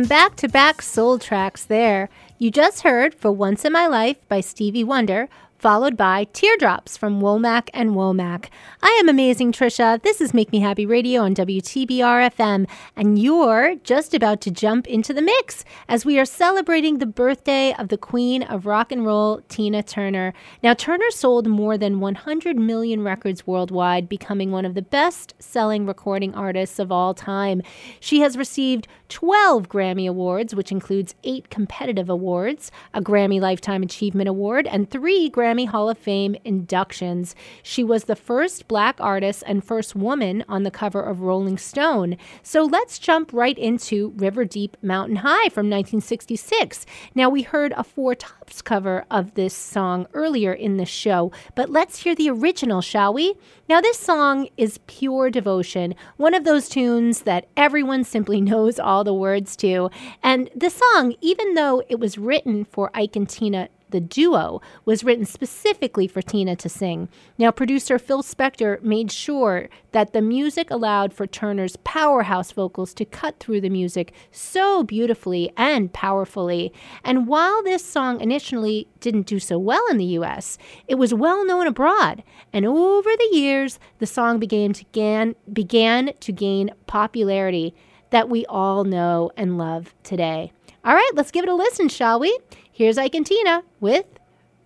Some 0.00 0.08
back 0.08 0.34
to 0.36 0.48
back 0.48 0.80
soul 0.80 1.18
tracks 1.18 1.62
there. 1.66 2.08
You 2.38 2.50
just 2.50 2.84
heard 2.84 3.14
For 3.14 3.30
Once 3.30 3.66
in 3.66 3.74
My 3.74 3.86
Life 3.86 4.16
by 4.28 4.40
Stevie 4.40 4.82
Wonder, 4.82 5.28
followed 5.58 5.94
by 5.94 6.24
Teardrops 6.32 6.96
from 6.96 7.20
Womack 7.20 7.68
and 7.74 7.90
Womack. 7.90 8.46
I 8.82 8.96
am 8.98 9.10
amazing, 9.10 9.52
Trisha. 9.52 10.00
This 10.00 10.22
is 10.22 10.32
Make 10.32 10.52
Me 10.52 10.60
Happy 10.60 10.86
Radio 10.86 11.20
on 11.20 11.34
WTBR 11.34 12.30
FM, 12.34 12.66
and 12.96 13.18
you're 13.18 13.74
just 13.84 14.14
about 14.14 14.40
to 14.40 14.50
jump 14.50 14.86
into 14.86 15.12
the 15.12 15.20
mix 15.20 15.66
as 15.86 16.06
we 16.06 16.18
are 16.18 16.24
celebrating 16.24 16.96
the 16.96 17.04
birthday 17.04 17.74
of 17.74 17.88
the 17.88 17.98
queen 17.98 18.42
of 18.42 18.64
rock 18.64 18.90
and 18.90 19.04
roll, 19.04 19.42
Tina 19.50 19.82
Turner. 19.82 20.32
Now, 20.62 20.72
Turner 20.72 21.10
sold 21.10 21.46
more 21.46 21.76
than 21.76 22.00
100 22.00 22.56
million 22.56 23.02
records 23.02 23.46
worldwide, 23.46 24.08
becoming 24.08 24.50
one 24.50 24.64
of 24.64 24.72
the 24.72 24.80
best 24.80 25.34
selling 25.38 25.84
recording 25.84 26.34
artists 26.34 26.78
of 26.78 26.90
all 26.90 27.12
time. 27.12 27.60
She 28.00 28.20
has 28.20 28.38
received 28.38 28.88
12 29.10 29.68
Grammy 29.68 30.08
Awards, 30.08 30.54
which 30.54 30.72
includes 30.72 31.14
eight 31.22 31.50
competitive 31.50 32.08
awards, 32.08 32.70
a 32.94 33.02
Grammy 33.02 33.42
Lifetime 33.42 33.82
Achievement 33.82 34.28
Award, 34.28 34.66
and 34.66 34.90
three 34.90 35.28
Grammy 35.28 35.68
Hall 35.68 35.90
of 35.90 35.98
Fame 35.98 36.34
inductions. 36.44 37.34
She 37.62 37.84
was 37.84 38.04
the 38.04 38.16
first 38.16 38.68
black 38.70 39.00
artist 39.00 39.42
and 39.48 39.64
first 39.64 39.96
woman 39.96 40.44
on 40.48 40.62
the 40.62 40.70
cover 40.70 41.02
of 41.02 41.22
Rolling 41.22 41.58
Stone. 41.58 42.16
So 42.44 42.62
let's 42.62 43.00
jump 43.00 43.32
right 43.32 43.58
into 43.58 44.12
River 44.14 44.44
Deep 44.44 44.76
Mountain 44.80 45.16
High 45.16 45.48
from 45.48 45.68
1966. 45.68 46.86
Now, 47.12 47.28
we 47.28 47.42
heard 47.42 47.74
a 47.76 47.82
Four 47.82 48.14
Tops 48.14 48.62
cover 48.62 49.04
of 49.10 49.34
this 49.34 49.54
song 49.54 50.06
earlier 50.14 50.52
in 50.52 50.76
the 50.76 50.86
show, 50.86 51.32
but 51.56 51.70
let's 51.70 52.04
hear 52.04 52.14
the 52.14 52.30
original, 52.30 52.80
shall 52.80 53.12
we? 53.12 53.34
Now, 53.68 53.80
this 53.80 53.98
song 53.98 54.46
is 54.56 54.78
pure 54.86 55.30
devotion, 55.30 55.96
one 56.16 56.32
of 56.32 56.44
those 56.44 56.68
tunes 56.68 57.22
that 57.22 57.48
everyone 57.56 58.04
simply 58.04 58.40
knows 58.50 58.78
all 58.78 59.02
the 59.02 59.12
words 59.12 59.56
to. 59.56 59.90
And 60.22 60.48
the 60.54 60.70
song, 60.70 61.16
even 61.20 61.54
though 61.54 61.82
it 61.88 61.98
was 61.98 62.18
written 62.18 62.64
for 62.64 62.92
Ike 62.94 63.16
and 63.16 63.28
Tina 63.28 63.68
the 63.90 64.00
duo 64.00 64.60
was 64.84 65.04
written 65.04 65.24
specifically 65.24 66.06
for 66.06 66.22
Tina 66.22 66.56
to 66.56 66.68
sing. 66.68 67.08
Now, 67.38 67.50
producer 67.50 67.98
Phil 67.98 68.22
Spector 68.22 68.82
made 68.82 69.12
sure 69.12 69.68
that 69.92 70.12
the 70.12 70.22
music 70.22 70.70
allowed 70.70 71.12
for 71.12 71.26
Turner's 71.26 71.76
powerhouse 71.84 72.52
vocals 72.52 72.94
to 72.94 73.04
cut 73.04 73.38
through 73.38 73.60
the 73.60 73.70
music 73.70 74.12
so 74.30 74.82
beautifully 74.82 75.52
and 75.56 75.92
powerfully. 75.92 76.72
And 77.04 77.26
while 77.26 77.62
this 77.62 77.84
song 77.84 78.20
initially 78.20 78.88
didn't 79.00 79.26
do 79.26 79.38
so 79.38 79.58
well 79.58 79.86
in 79.90 79.96
the 79.96 80.18
US, 80.18 80.58
it 80.86 80.96
was 80.96 81.14
well 81.14 81.44
known 81.44 81.66
abroad. 81.66 82.22
And 82.52 82.66
over 82.66 83.10
the 83.10 83.30
years, 83.32 83.78
the 83.98 84.06
song 84.06 84.38
began 84.38 84.72
to 84.74 84.84
gain, 84.92 85.34
began 85.52 86.12
to 86.20 86.32
gain 86.32 86.70
popularity 86.86 87.74
that 88.10 88.28
we 88.28 88.44
all 88.46 88.84
know 88.84 89.30
and 89.36 89.56
love 89.56 89.94
today. 90.02 90.52
All 90.84 90.94
right, 90.94 91.10
let's 91.14 91.30
give 91.30 91.44
it 91.44 91.50
a 91.50 91.54
listen, 91.54 91.88
shall 91.88 92.18
we? 92.18 92.38
Here's 92.80 92.96
Ike 92.96 93.14
and 93.14 93.26
Tina 93.26 93.62
with 93.78 94.06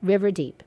River 0.01 0.31
Deep. 0.31 0.63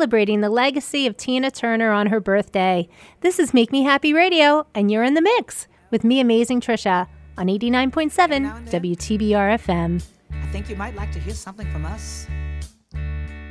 celebrating 0.00 0.40
the 0.40 0.48
legacy 0.48 1.06
of 1.06 1.14
Tina 1.14 1.50
Turner 1.50 1.90
on 1.90 2.06
her 2.06 2.20
birthday. 2.20 2.88
This 3.20 3.38
is 3.38 3.52
Make 3.52 3.70
Me 3.70 3.82
Happy 3.82 4.14
Radio, 4.14 4.66
and 4.74 4.90
you're 4.90 5.04
in 5.04 5.12
the 5.12 5.20
mix 5.20 5.68
with 5.90 6.04
me, 6.04 6.20
Amazing 6.20 6.62
Trisha, 6.62 7.06
on 7.36 7.48
89.7 7.48 8.70
WTBR 8.70 9.58
FM. 9.60 10.02
I 10.32 10.46
think 10.52 10.70
you 10.70 10.76
might 10.76 10.94
like 10.94 11.12
to 11.12 11.18
hear 11.18 11.34
something 11.34 11.70
from 11.70 11.84
us. 11.84 12.26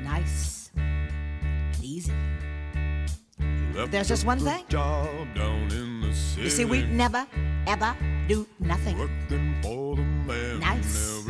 Nice 0.01 0.71
and 0.75 1.83
easy. 1.83 2.13
Left 3.75 3.91
There's 3.91 4.07
just 4.07 4.25
one 4.25 4.39
thing. 4.39 4.65
You 6.35 6.49
see, 6.49 6.65
we 6.65 6.81
never, 6.87 7.27
ever 7.67 7.95
do 8.27 8.47
nothing. 8.59 8.97
Nice. 10.59 11.23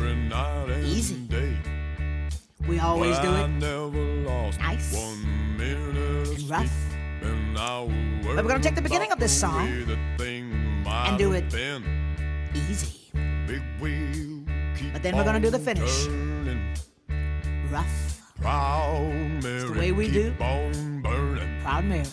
Easy 0.82 1.29
we 2.68 2.78
always 2.78 3.18
do 3.18 3.34
it. 3.34 3.48
nice. 4.58 4.92
and 5.58 6.50
rough. 6.50 6.72
but 8.22 8.36
we're 8.36 8.42
going 8.42 8.60
to 8.60 8.62
take 8.62 8.74
the 8.74 8.82
beginning 8.82 9.12
of 9.12 9.18
this 9.18 9.32
song 9.38 9.66
and 10.88 11.18
do 11.18 11.32
it 11.32 11.44
easy. 12.54 13.10
but 14.92 15.02
then 15.02 15.16
we're 15.16 15.24
going 15.24 15.40
to 15.40 15.40
do 15.40 15.50
the 15.50 15.58
finish. 15.58 16.06
Rough. 17.70 18.20
Proud 18.40 19.12
Mary. 19.42 19.56
It's 19.56 19.70
the 19.70 19.78
way 19.78 19.92
we 19.92 20.10
do. 20.10 20.32
Proud 21.62 21.84
Mary. 21.84 22.06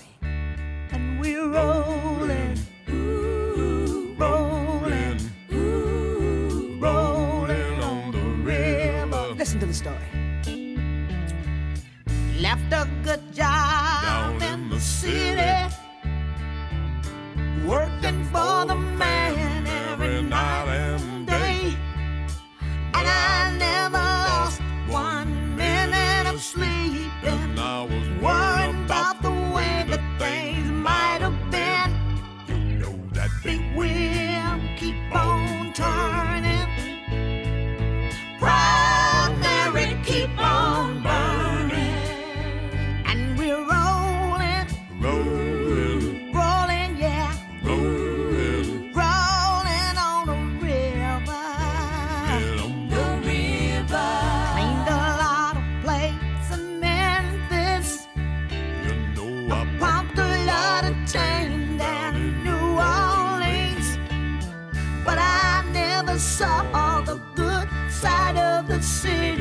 And 0.92 1.20
we're 1.20 1.48
rolling. 1.48 2.60
Rolling. 4.18 5.20
Rolling 6.80 7.80
on 7.82 8.12
the 8.12 8.20
river. 8.44 9.34
Listen 9.36 9.60
to 9.60 9.66
the 9.66 9.74
story. 9.74 10.17
Left 12.40 12.72
a 12.72 12.88
good 13.04 13.34
job 13.34 14.04
Down 14.04 14.42
in, 14.44 14.70
the 14.70 14.80
city, 14.80 15.42
city. 15.42 15.76
working 17.66 18.24
for 18.26 18.47
see 69.08 69.37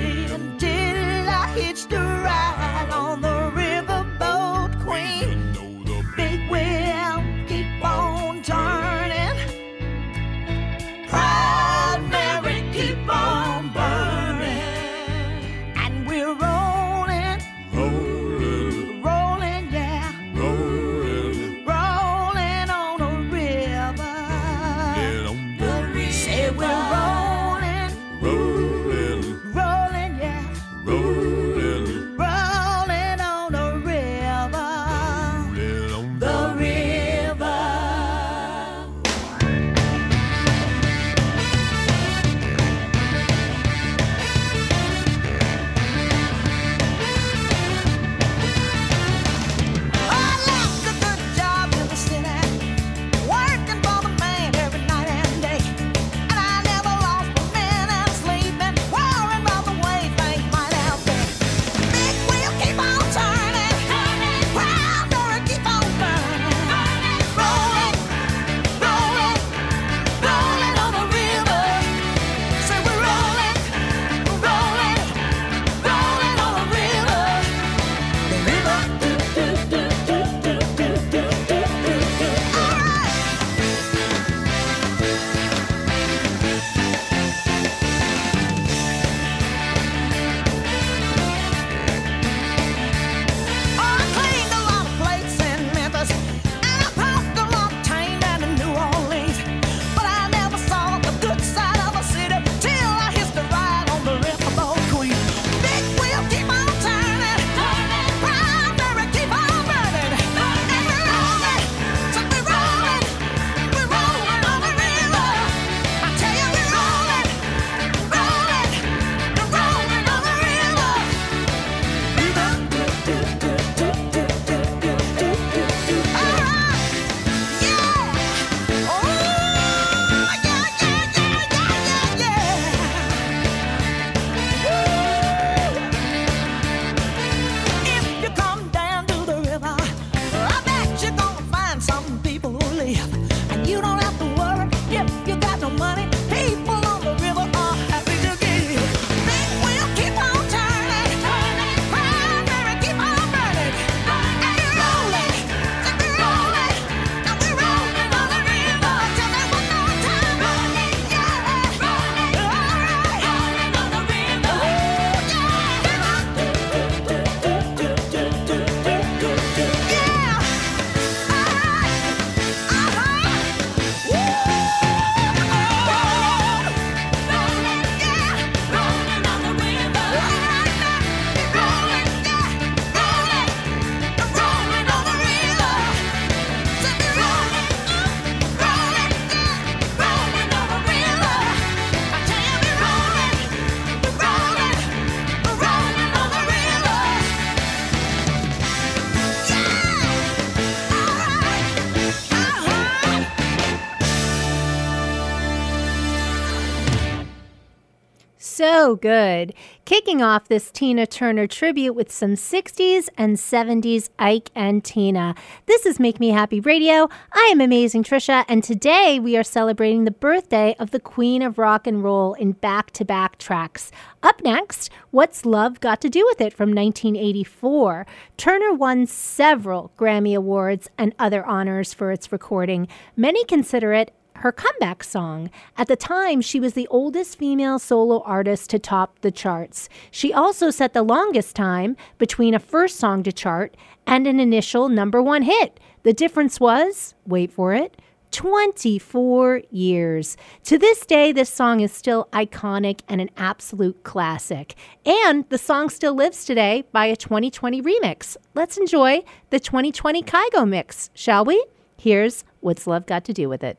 so 208.87 208.95
good. 208.95 209.53
Kicking 209.85 210.23
off 210.23 210.47
this 210.47 210.71
Tina 210.71 211.09
Turner 211.09 211.49
tribute 211.49 211.95
with 211.95 212.13
some 212.13 212.35
60s 212.35 213.09
and 213.19 213.35
70s 213.37 214.11
Ike 214.17 214.53
and 214.55 214.85
Tina. 214.85 215.35
This 215.67 215.85
is 215.85 215.99
Make 215.99 216.21
Me 216.21 216.29
Happy 216.29 216.61
Radio. 216.61 217.09
I 217.33 217.49
am 217.51 217.61
Amazing 217.61 218.05
Trisha, 218.05 218.45
and 218.47 218.63
today 218.63 219.19
we 219.19 219.37
are 219.37 219.43
celebrating 219.43 220.05
the 220.05 220.13
birthday 220.13 220.77
of 220.79 220.93
the 220.93 221.01
Queen 221.01 221.43
of 221.43 221.59
Rock 221.59 221.89
and 221.89 222.05
Roll 222.05 222.35
in 222.35 222.53
back 222.53 222.93
to 222.93 223.05
back 223.05 223.39
tracks. 223.39 223.91
Up 224.23 224.41
next, 224.45 224.89
What's 225.11 225.45
Love 225.45 225.81
Got 225.81 226.01
to 226.03 226.09
Do 226.09 226.25
with 226.25 226.41
It 226.41 226.53
from 226.53 226.69
1984. 226.69 228.07
Turner 228.37 228.73
won 228.73 229.05
several 229.05 229.91
Grammy 229.99 230.37
Awards 230.37 230.89
and 230.97 231.13
other 231.19 231.45
honors 231.45 231.93
for 231.93 232.13
its 232.13 232.31
recording. 232.31 232.87
Many 233.17 233.45
consider 233.47 233.93
it 233.93 234.13
her 234.39 234.53
comeback 234.53 235.03
song. 235.03 235.51
At 235.77 235.89
the 235.89 235.97
time, 235.97 236.41
she 236.41 236.61
was 236.61 236.75
the 236.75 236.89
oldest 236.89 237.39
female 237.39 237.79
solo 237.79 238.21
artist 238.23 238.71
to 238.71 238.79
top 238.79 239.19
the 239.21 239.31
charts. 239.31 239.89
She 240.11 240.33
also 240.33 240.71
set 240.71 240.93
the 240.93 241.03
longest 241.03 241.57
time 241.57 241.97
between 242.19 242.55
a 242.55 242.59
first 242.59 242.97
song 242.97 243.23
to 243.25 243.33
chart 243.33 243.77
and 244.07 244.27
an 244.27 244.41
initial 244.41 244.89
number 244.89 245.23
one 245.23 245.43
hit. 245.43 245.81
The 246.03 246.13
difference 246.13 246.61
was, 246.61 247.15
wait 247.27 247.51
for 247.51 247.75
it, 247.75 248.01
24 248.33 249.63
years. 249.71 250.37
To 250.65 250.79
this 250.79 251.07
day, 251.07 251.33
this 251.33 251.49
song 251.49 251.81
is 251.81 251.93
still 251.93 252.29
iconic 252.33 253.01
and 253.09 253.21
an 253.21 253.31
absolute 253.37 254.03
classic. 254.05 254.75
And 255.05 255.49
the 255.49 255.59
song 255.59 255.89
still 255.89 256.15
lives 256.15 256.45
today 256.45 256.85
by 256.93 257.07
a 257.07 257.17
2020 257.17 257.81
remix. 257.81 258.37
Let's 258.55 258.77
enjoy 258.77 259.23
the 259.51 259.61
2020 259.61 260.23
Kygo 260.23 260.69
mix, 260.69 261.11
shall 261.15 261.45
we? 261.45 261.65
Here's 261.97 262.45
What's 262.61 262.87
Love 262.87 263.07
Got 263.07 263.25
to 263.25 263.33
Do 263.33 263.49
with 263.49 263.65
It. 263.65 263.79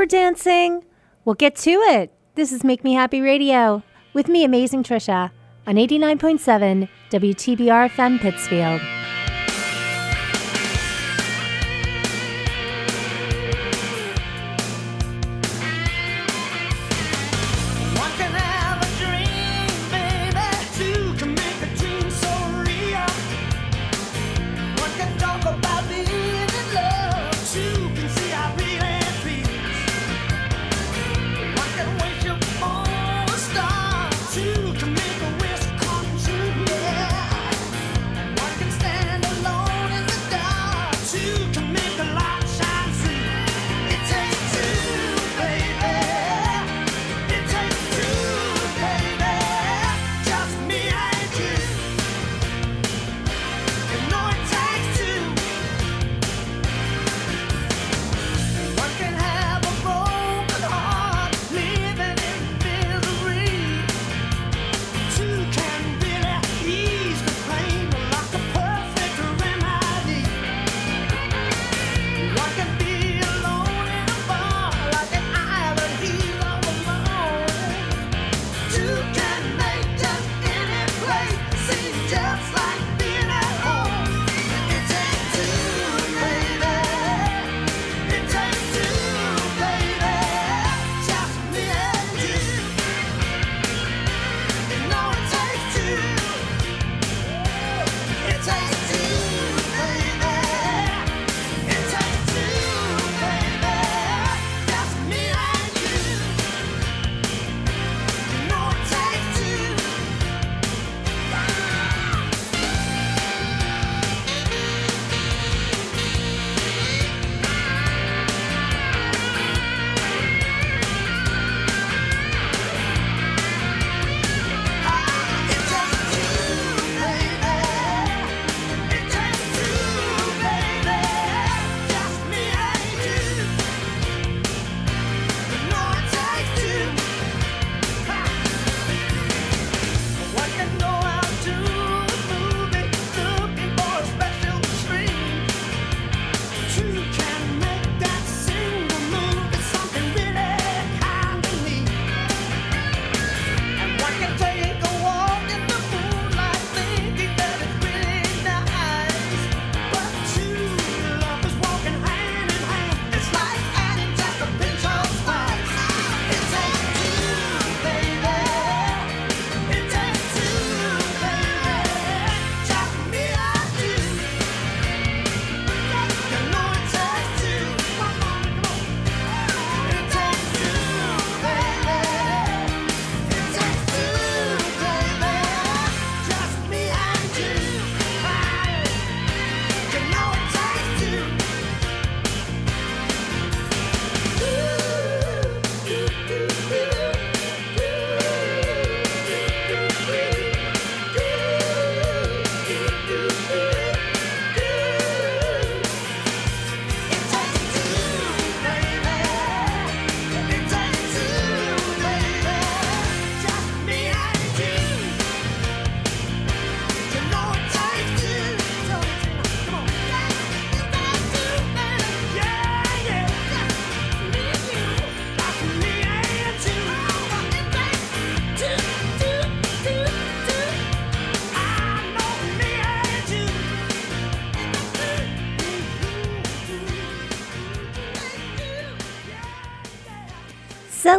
for 0.00 0.06
dancing? 0.06 0.82
Well, 1.26 1.34
get 1.34 1.56
to 1.56 1.72
it. 1.72 2.10
This 2.34 2.52
is 2.52 2.64
Make 2.64 2.82
Me 2.82 2.94
Happy 2.94 3.20
Radio 3.20 3.82
with 4.14 4.28
me, 4.28 4.44
Amazing 4.44 4.82
Trisha, 4.82 5.30
on 5.66 5.74
89.7 5.74 6.88
WTBR 7.10 7.90
FM 7.90 8.18
Pittsfield. 8.18 8.99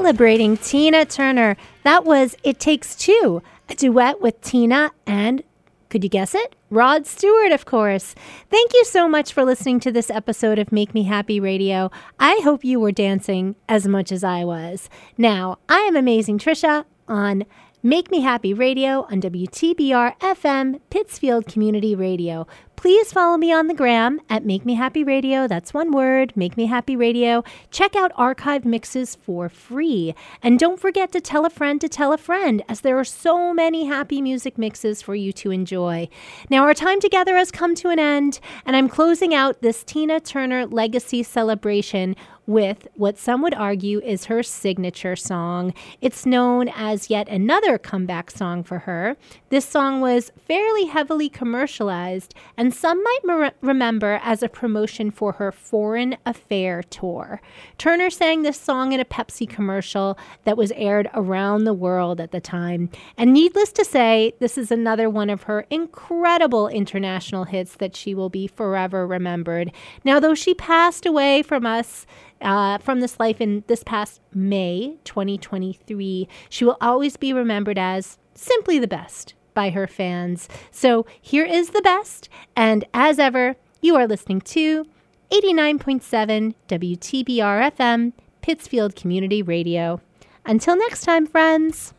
Celebrating 0.02 0.58
Tina 0.58 1.06
Turner. 1.06 1.56
That 1.84 2.06
was 2.06 2.36
It 2.44 2.60
Takes 2.60 2.96
Two, 2.96 3.44
a 3.70 3.76
duet 3.76 4.20
with 4.20 4.42
Tina 4.42 4.90
and, 5.06 5.44
could 5.90 6.04
you 6.04 6.10
guess 6.10 6.34
it? 6.34 6.56
Rod 6.72 7.06
Stewart, 7.06 7.52
of 7.52 7.66
course. 7.66 8.16
Thank 8.50 8.74
you 8.74 8.84
so 8.84 9.08
much 9.08 9.32
for 9.32 9.46
listening 9.46 9.80
to 9.82 9.92
this 9.92 10.10
episode 10.10 10.58
of 10.58 10.72
Make 10.72 10.96
Me 10.96 11.04
Happy 11.04 11.40
Radio. 11.40 11.92
I 12.20 12.42
hope 12.44 12.64
you 12.64 12.80
were 12.80 12.92
dancing 12.92 13.56
as 13.70 13.88
much 13.88 14.12
as 14.12 14.24
I 14.24 14.44
was. 14.44 14.90
Now, 15.20 15.60
I 15.70 15.82
am 15.82 15.96
Amazing 15.96 16.40
Trisha 16.40 16.86
on 17.08 17.46
Make 17.84 18.10
Me 18.10 18.22
Happy 18.22 18.56
Radio 18.56 19.04
on 19.12 19.22
WTBR 19.22 20.18
FM, 20.18 20.82
Pittsfield 20.90 21.46
Community 21.46 21.94
Radio. 21.94 22.48
Please 22.82 23.14
follow 23.14 23.38
me 23.38 23.54
on 23.54 23.68
the 23.68 23.76
gram 23.76 24.20
at 24.28 24.44
Make 24.44 24.66
Me 24.66 24.74
Happy 24.74 25.04
Radio. 25.04 25.48
That's 25.48 25.72
one 25.72 25.92
word, 25.92 26.36
Make 26.36 26.58
Me 26.58 26.66
Happy 26.66 26.96
Radio. 26.96 27.44
Check 27.70 27.96
out 27.96 28.12
archive 28.16 28.66
mixes 28.66 29.14
for 29.14 29.50
free. 29.50 30.16
And 30.42 30.58
don't 30.58 30.80
forget 30.80 31.12
to 31.12 31.22
tell 31.22 31.46
a 31.46 31.52
friend 31.52 31.80
to 31.80 31.88
tell 31.88 32.12
a 32.12 32.18
friend, 32.18 32.64
as 32.68 32.82
there 32.82 32.98
are 32.98 33.04
so 33.04 33.54
many 33.54 33.86
happy 33.86 34.20
music 34.20 34.58
mixes 34.58 35.00
for 35.00 35.14
you 35.14 35.32
to 35.34 35.52
enjoy. 35.52 36.10
Now, 36.50 36.64
our 36.64 36.74
time 36.74 37.00
together 37.00 37.38
has 37.38 37.52
come 37.52 37.76
to 37.76 37.90
an 37.90 38.00
end, 38.00 38.40
and 38.66 38.76
I'm 38.76 38.90
closing 38.90 39.32
out 39.32 39.62
this 39.62 39.84
Tina 39.84 40.20
Turner 40.20 40.66
Legacy 40.66 41.22
celebration 41.22 42.16
with 42.48 42.88
what 42.96 43.18
some 43.18 43.42
would 43.42 43.54
argue 43.54 44.02
is 44.02 44.26
her 44.26 44.42
signature 44.42 45.16
song. 45.16 45.74
It's 46.02 46.26
known 46.26 46.70
as 46.70 47.10
yet 47.10 47.30
another 47.30 47.78
comeback 47.78 48.32
song 48.32 48.64
for 48.64 48.80
her. 48.80 49.16
This 49.50 49.66
song 49.66 50.02
was 50.02 50.32
fairly 50.38 50.86
heavily 50.86 51.30
commercialized, 51.30 52.34
and 52.72 52.78
some 52.78 53.04
might 53.04 53.20
mer- 53.26 53.52
remember 53.60 54.22
as 54.24 54.42
a 54.42 54.48
promotion 54.48 55.12
for 55.12 55.34
her 55.34 55.52
Foreign 55.52 56.16
Affair 56.26 56.82
tour. 56.84 57.42
Turner 57.78 58.10
sang 58.10 58.44
this 58.44 58.58
song 58.58 58.94
in 58.94 59.02
a 59.02 59.04
Pepsi 59.04 59.46
commercial 59.46 60.18
that 60.46 60.56
was 60.56 60.72
aired 60.78 61.10
around 61.14 61.66
the 61.66 61.74
world 61.74 62.22
at 62.22 62.32
the 62.32 62.40
time. 62.40 62.90
And 63.18 63.34
needless 63.34 63.74
to 63.74 63.84
say, 63.84 64.36
this 64.40 64.58
is 64.58 64.72
another 64.72 65.10
one 65.10 65.30
of 65.30 65.44
her 65.44 65.66
incredible 65.70 66.70
international 66.70 67.44
hits 67.44 67.76
that 67.76 67.94
she 67.94 68.16
will 68.16 68.30
be 68.30 68.48
forever 68.48 69.06
remembered. 69.06 69.74
Now, 70.06 70.22
though 70.22 70.34
she 70.34 70.54
passed 70.54 71.06
away 71.06 71.42
from 71.42 71.66
us, 71.66 72.06
uh, 72.40 72.78
from 72.78 73.02
this 73.02 73.20
life 73.20 73.42
in 73.42 73.66
this 73.68 73.84
past 73.84 74.22
May 74.34 74.96
2023, 75.04 76.30
she 76.48 76.64
will 76.64 76.78
always 76.80 77.18
be 77.18 77.34
remembered 77.34 77.78
as 77.78 78.18
simply 78.34 78.80
the 78.80 78.88
best 78.88 79.34
by 79.54 79.70
her 79.70 79.88
fans. 79.88 80.48
So 80.72 81.06
here 81.20 81.46
is 81.46 81.70
the 81.70 81.82
best, 81.82 82.30
and 82.56 82.86
as 82.94 83.20
ever, 83.20 83.56
you 83.82 83.96
are 83.96 84.08
listening 84.08 84.42
to 84.42 84.86
89.7 85.32 86.56
WTBR 86.68 87.72
FM, 87.72 88.14
Pittsfield 88.42 88.96
Community 88.96 89.42
Radio. 89.42 90.02
Until 90.46 90.76
next 90.76 91.04
time, 91.04 91.26
friends. 91.26 91.94